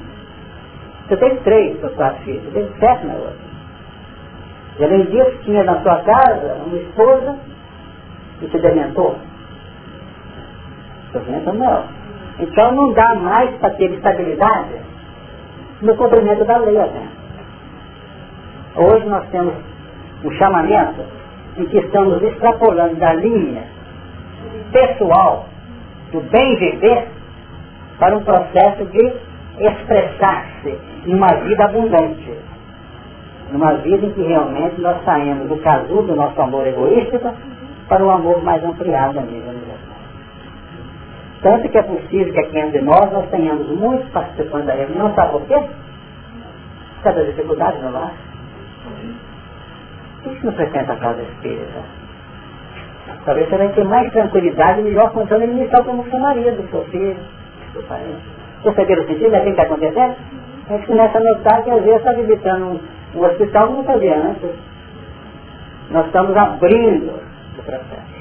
[1.08, 3.51] Você tem três ou quatro filhos, você tem sete na outra.
[4.78, 7.38] E além disso, tinha na sua casa uma esposa
[8.40, 9.18] que te dementou.
[11.12, 11.84] Sofrimento não.
[12.38, 14.80] Então não dá mais para ter estabilidade
[15.82, 17.02] no cumprimento da lei até.
[18.76, 19.54] Hoje nós temos
[20.24, 21.02] um chamamento
[21.58, 23.64] em que estamos extrapolando da linha
[24.72, 25.46] pessoal
[26.10, 27.08] do bem viver
[27.98, 29.12] para um processo de
[29.58, 32.34] expressar-se em uma vida abundante.
[33.52, 37.34] Numa vida em que realmente nós saímos do casulo do nosso amor egoísta
[37.88, 39.96] para o amor mais ampliado a nível universal.
[41.42, 45.32] Tanto que é possível que aqui entre nós nós tenhamos muitos participantes da reunião, sabe
[45.32, 45.54] por quê?
[45.54, 48.12] Por causa da dificuldade no lar.
[50.22, 51.82] Por que não frequenta a casa espírita?
[53.24, 57.16] Talvez você vai ter mais tranquilidade e melhor controle inicial como seu marido, seu filho,
[57.72, 58.22] seu parente.
[58.62, 59.34] Perceberam o sentido?
[59.34, 60.16] É assim que está acontecendo?
[60.68, 62.80] A gente começa a notar que às vezes está visitando um,
[63.14, 64.50] um hospital que não fazia antes.
[65.90, 67.20] Nós estamos abrindo
[67.58, 68.12] o processo.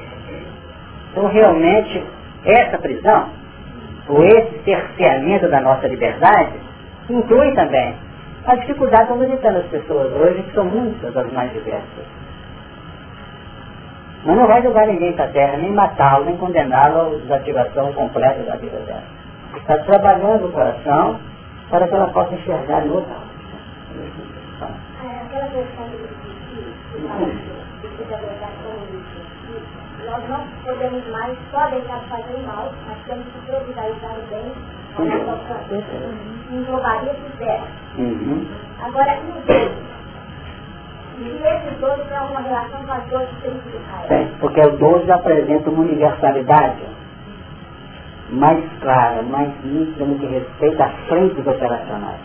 [1.11, 2.03] Então realmente
[2.45, 3.29] essa prisão,
[4.07, 6.53] ou esse cerceamento da nossa liberdade,
[7.09, 7.95] inclui também
[8.45, 12.05] a dificuldade de visitando as pessoas hoje, que são muitas as mais diversas.
[14.25, 18.43] Mas não vai jogar ninguém para a terra, nem matá-lo, nem condená-lo à desativação completa
[18.43, 19.03] da vida dela.
[19.55, 21.19] Está trabalhando o coração
[21.69, 23.30] para que ela possa enxergar no outro.
[25.31, 25.87] Aquela questão
[30.05, 34.21] nós não podemos mais só deixar de fazer o mal, nós temos que providenciar o
[34.29, 34.51] bem
[36.51, 37.61] englobaria esses dez.
[37.97, 38.45] Uhum.
[38.81, 39.71] Agora, e os dois?
[41.19, 44.07] E esses dois têm uma relação com as duas principais?
[44.09, 46.83] Tem, porque o 12 apresenta uma universalidade
[48.31, 52.19] mais clara, mais nítida no que respeita às frentes operacionais.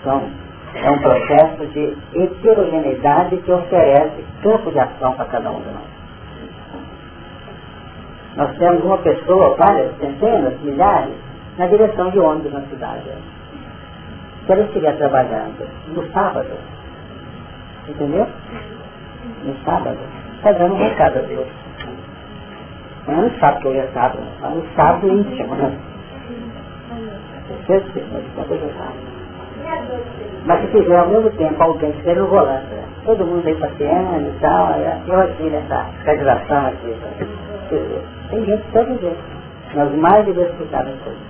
[0.00, 0.41] Então,
[0.74, 6.02] é um processo de heterogeneidade que oferece campo de ação para cada um de nós.
[8.36, 11.14] Nós temos uma pessoa, várias, centenas, milhares,
[11.58, 13.10] na direção de ônibus na cidade.
[14.46, 16.48] Se ela estiver trabalhando no sábado,
[17.86, 18.26] entendeu?
[19.44, 19.98] No sábado,
[20.36, 21.46] está dando um recado a Deus.
[23.06, 25.78] Ela não sabe que hoje é sábado, mas no sábado íntimo, né?
[27.66, 29.11] Certeza, coisa sábado.
[30.44, 32.82] Mas se tiver ao mesmo tempo alguém que o volante, né?
[33.04, 34.74] todo mundo aí passeando e tal,
[35.06, 36.96] eu aqui nessa federação aqui.
[38.30, 39.18] Tem gente todo jeito,
[39.74, 41.22] nas mais diversificadas coisas.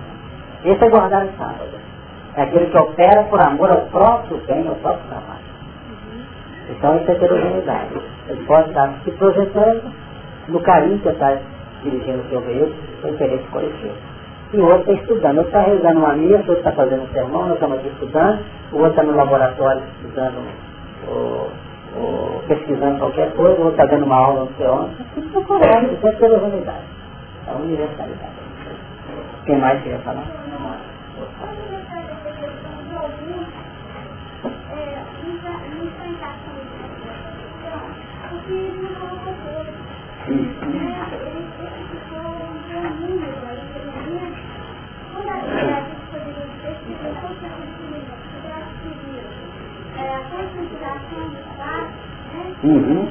[0.65, 1.83] Esse é guardar o sábado.
[2.37, 5.43] É aquele que opera por amor ao próprio bem, ao próprio trabalho.
[6.71, 8.01] Então isso é heterogeneidade.
[8.29, 9.93] Ele pode estar se projetando
[10.49, 11.37] no carinho que está
[11.83, 12.75] dirigindo o seu veículo,
[13.05, 14.12] o interesse coletivo.
[14.53, 15.39] E o outro está estudando.
[15.39, 18.39] Outro está rezando uma missa, outro está fazendo um sermão, nós estamos aqui estudando,
[18.73, 20.47] o outro está no laboratório estudando,
[21.09, 21.49] o,
[21.99, 24.95] o, pesquisando qualquer coisa, o outro está dando uma aula no onde.
[25.17, 26.85] Isso é correto, isso é heterogeneidade.
[27.49, 28.33] É universalidade.
[29.47, 30.25] Quem mais queria falar?
[52.65, 53.09] Uhum.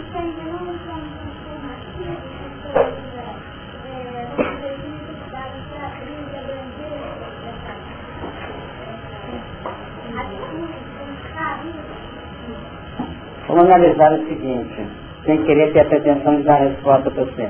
[13.47, 14.87] Vamos analisar o seguinte,
[15.25, 17.49] sem querer ter a pretensão de dar resposta para você.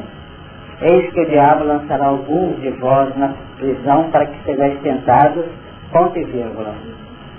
[0.82, 5.46] Eis que o diabo lançará alguns de vós na prisão para que sejais tentados,
[5.92, 6.74] ponto e vírgula,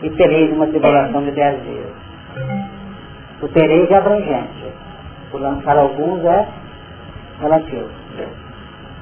[0.04, 2.01] e tereis uma tribulação de dez dias.
[3.42, 4.72] O tereis é abrangente.
[5.32, 6.46] O lançar alguns é
[7.40, 7.88] relativo.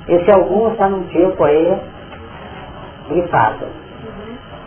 [0.08, 1.78] Esse alguns está num tipo aí
[3.08, 3.66] grifado.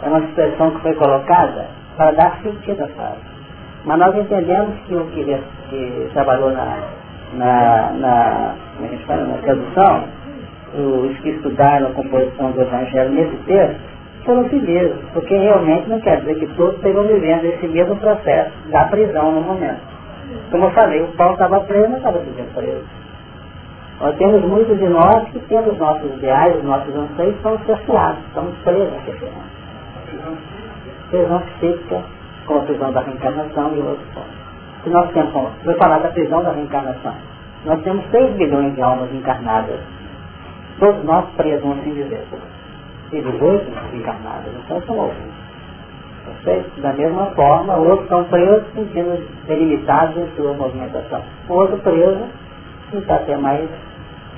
[0.04, 1.68] É uma expressão que foi colocada
[1.98, 3.22] para dar sentido à frase.
[3.86, 5.24] Mas nós entendemos que o que,
[5.70, 6.78] que trabalhou na,
[7.34, 10.04] na, na, como é fala, na tradução,
[10.76, 13.93] os que estudaram a composição do Evangelho nesse texto,
[14.26, 18.52] foram si mesmos, porque realmente não quer dizer que todos estejam vivendo esse mesmo processo
[18.70, 19.82] da prisão no momento.
[20.52, 22.84] Como eu falei, o Paulo estava preso, não estava sendo preso.
[24.00, 28.90] Nós temos muitos de nós que temos nossos ideais, nossos anseios, são cerceados, estamos presos
[28.94, 29.30] a prisão.
[31.60, 32.02] Psíquica,
[32.48, 34.44] com a prisão da reencarnação e outros pontos.
[34.84, 37.14] Se nós temos, vou falar da prisão da reencarnação.
[37.66, 39.80] Nós temos 6 bilhões de almas encarnadas.
[40.80, 42.26] Todos nós presos, assim dizer.
[43.14, 45.44] E 18 encarnadas, então são outros.
[46.82, 51.22] Da mesma forma, outros estão presos sentindo delimitados em sua movimentação.
[51.48, 52.26] Outro preso
[52.92, 53.70] está até mais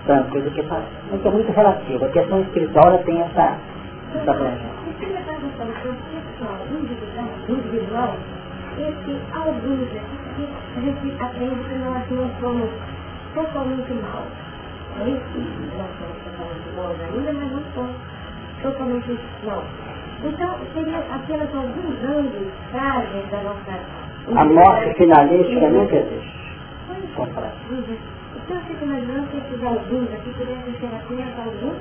[0.05, 0.87] tranquilo que parece.
[1.09, 2.05] Mas é muito relativo.
[2.05, 3.57] A questão espiritual tem essa,
[4.13, 4.75] essa abrangência.
[7.47, 8.15] individual,
[8.77, 9.87] esse alguns
[10.75, 12.69] a gente aprende que nós não somos
[13.33, 14.27] totalmente maus.
[14.99, 15.39] É isso?
[15.77, 18.14] Nós somos totalmente maus ainda, mas não somos
[18.61, 19.65] totalmente maus.
[20.23, 24.39] Então, seria apenas alguns anos frágeis da nossa...
[24.39, 26.35] A morte finalística nunca existe.
[27.17, 31.75] Então, eu fico imaginando que esses alguns aqui pudessem ser apenas alguns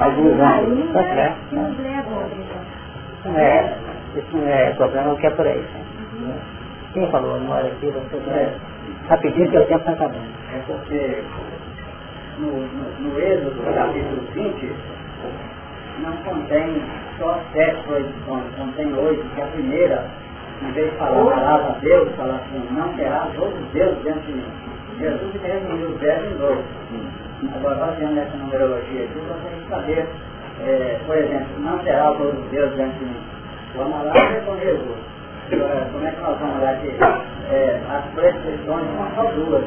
[0.00, 1.48] alguns anos, tá certo.
[1.48, 3.36] Que nos levam à prisão.
[3.36, 3.76] É,
[4.16, 5.58] isso não é problema, que é por aí.
[5.58, 6.34] Uhum.
[6.92, 7.86] Quem falou memória aqui?
[7.86, 8.54] Você é.
[9.08, 10.26] Rapidinho que o tempo está acabando.
[10.54, 11.22] É porque
[12.38, 14.72] no, no, no Êxodo, capítulo 20,
[16.00, 16.82] não contém
[17.18, 20.04] só sete proibições, contém oito, que a primeira,
[20.62, 24.32] em vez de falar palavra a Deus, fala assim, não terás outros deuses dentro de
[24.32, 24.52] mim.
[24.98, 26.58] Jesus resumiu os dez em dois.
[27.56, 30.06] Agora, baseando nessa numerologia aqui, você tem que saber,
[30.64, 33.20] é, por exemplo, não terás outros deuses dentro de mim.
[33.76, 35.12] Vamos lá ver com Jesus
[35.50, 36.96] como é que nós vamos olhar aqui?
[37.50, 39.64] É, as prescrições são só duas.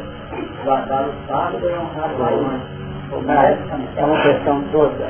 [0.63, 2.61] Guardar o sábado e honrar o pai e mãe.
[3.95, 5.07] É uma questão toda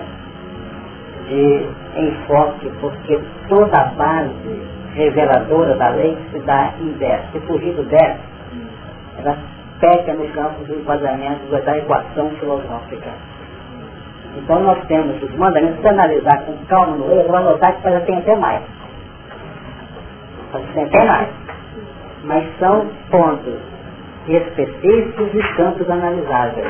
[1.28, 4.62] de enfoque, porque toda a base
[4.94, 7.32] reveladora da lei se dá em 10.
[7.32, 8.18] Se fugir do 10,
[9.20, 9.38] ela
[9.80, 13.10] peca no campo do enquadramento da equação filosófica.
[14.38, 18.18] Então nós temos os mandamentos, se analisar com calma no erro, vai notar que tem
[18.18, 18.62] até mais
[20.74, 21.36] centenários.
[22.24, 23.60] Mas são pontos
[24.28, 26.68] específicos e campos analisáveis.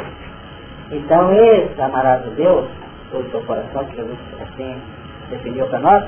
[0.92, 2.68] Então esse amarado Deus,
[3.20, 4.76] o seu coração, que Jesus assim
[5.30, 6.04] definiu para nós,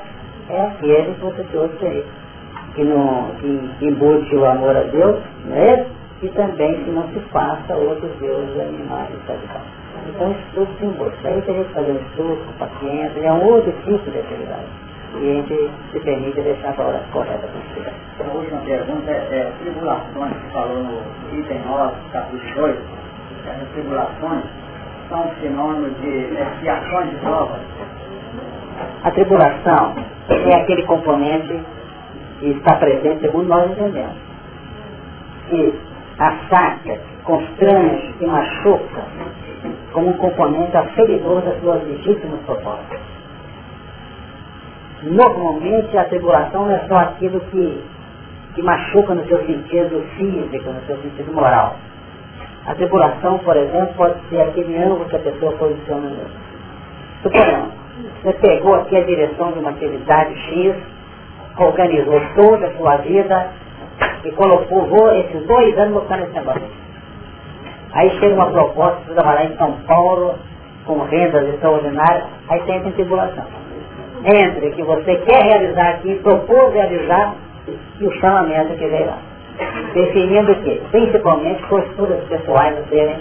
[0.50, 2.04] é aquele que você trouxe aí.
[2.74, 5.86] Que, não, que embute o amor a Deus, não é?
[6.22, 9.36] E também que não se faça outros deuses animais e tal.
[10.08, 10.34] Então
[10.78, 11.26] se embute.
[11.26, 14.66] Aí tem que fazer um estudo com paciência, é um outro tipo de atividade
[15.16, 17.94] e a gente se permite deixar a hora correta para estudar.
[18.20, 22.76] A última pergunta é, é tribulações, que falou no item 9, capítulo 2,
[23.46, 24.44] essas tribulações
[25.08, 27.60] são sinônimos de expiações de provas.
[29.02, 29.94] A tribulação
[30.28, 31.60] é aquele componente
[32.38, 34.16] que está presente segundo nós entendemos.
[35.48, 35.74] Que
[36.18, 39.02] assaca, constrange e machuca
[39.92, 43.00] como um componente aferidor das suas legítimas propostas.
[45.02, 47.82] Normalmente a tribulação não é só aquilo que,
[48.54, 51.76] que machuca no seu sentido físico, no seu sentido moral.
[52.66, 56.48] A tribulação, por exemplo, pode ser aquele ângulo que a pessoa posiciona nele.
[58.22, 60.76] Você pegou aqui a direção de uma atividade X,
[61.58, 63.50] organizou toda a sua vida
[64.24, 66.62] e colocou esses dois anos buscando esse negócio.
[67.92, 70.34] Aí chega uma proposta de trabalhar em São Paulo
[70.84, 73.44] com rendas extraordinárias, aí tem essa tribulação
[74.24, 77.34] entre que você quer realizar aqui, propôs realizar,
[78.00, 79.18] e o chamamento que veio lá.
[79.94, 80.80] Definindo o quê?
[80.90, 83.18] Principalmente posturas pessoais a serem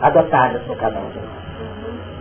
[0.00, 1.42] adotadas por cada um de nós.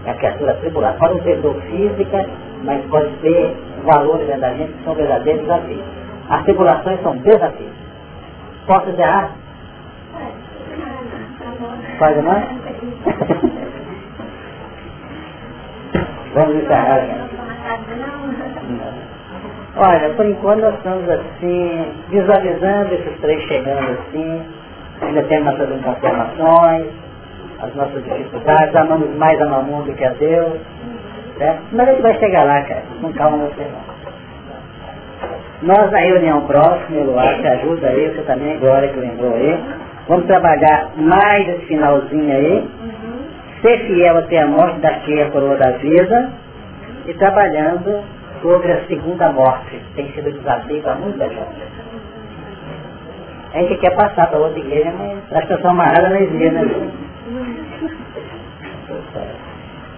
[0.05, 0.97] É a criatura tribulada.
[0.97, 2.25] Pode não ser dor física,
[2.63, 5.83] mas pode ser valores da gente que são verdadeiros desafios.
[6.29, 7.73] As tribulações são desafios.
[8.65, 9.29] Posso dizer ah?
[11.99, 12.41] Pode não?
[16.33, 17.01] Vamos encerrar.
[19.75, 24.41] Olha, por enquanto nós estamos assim, visualizando esses três chegando assim,
[25.01, 26.87] ainda temos nossas informações,
[27.61, 30.59] as nossas dificuldades, amamos mais a mamão do que a Deus,
[31.37, 31.61] certo?
[31.71, 33.91] Mas a gente vai chegar lá, cara, com calma você não.
[35.61, 39.57] Nós na reunião próxima, Eloá, te ajuda aí, você também, Glória que lembrou aí,
[40.09, 42.67] vamos trabalhar mais esse finalzinho aí,
[43.61, 46.29] ser fiel até a morte daqui a coroa da vida,
[47.07, 48.03] e trabalhando
[48.41, 51.81] sobre a segunda morte, que tem sido desafio para muita gente.
[53.53, 56.91] A gente quer passar para outra igreja, mas a situação amarrada não existe, né?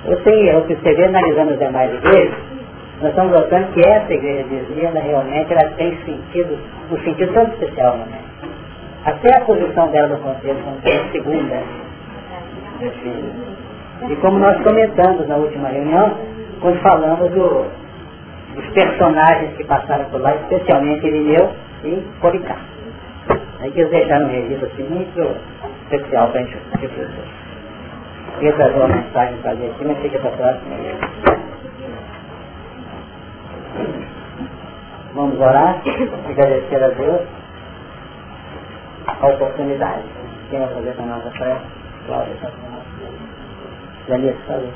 [0.05, 2.35] Eu tenho, eu percebi analisando as demais igrejas,
[3.01, 6.57] nós estamos notando que essa igreja de Esmirna realmente ela tem sentido,
[6.91, 8.33] um sentido tão especial momento.
[9.05, 11.63] Até a posição dela no contexto, como a segunda.
[14.09, 16.17] E como nós comentamos na última reunião,
[16.61, 17.65] quando falamos do,
[18.55, 21.53] dos personagens que passaram por lá, especialmente Irineu
[21.83, 22.63] e Policarpo.
[23.59, 25.21] Aí quis deixar um registro assim muito
[25.83, 27.43] especial para a gente refletir.
[28.39, 30.75] Queria trazer uma mensagem para a gente, mas fica para a próxima.
[35.13, 35.81] Vamos orar,
[36.29, 37.21] agradecer a Deus
[39.07, 40.03] a oportunidade.
[40.49, 41.57] Quem vai fazer com a nossa fé?
[42.07, 42.83] Cláudia, está com nós.
[44.07, 44.69] Janir, por favor.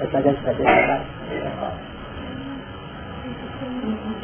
[0.00, 1.91] Está dentro
[3.62, 4.21] da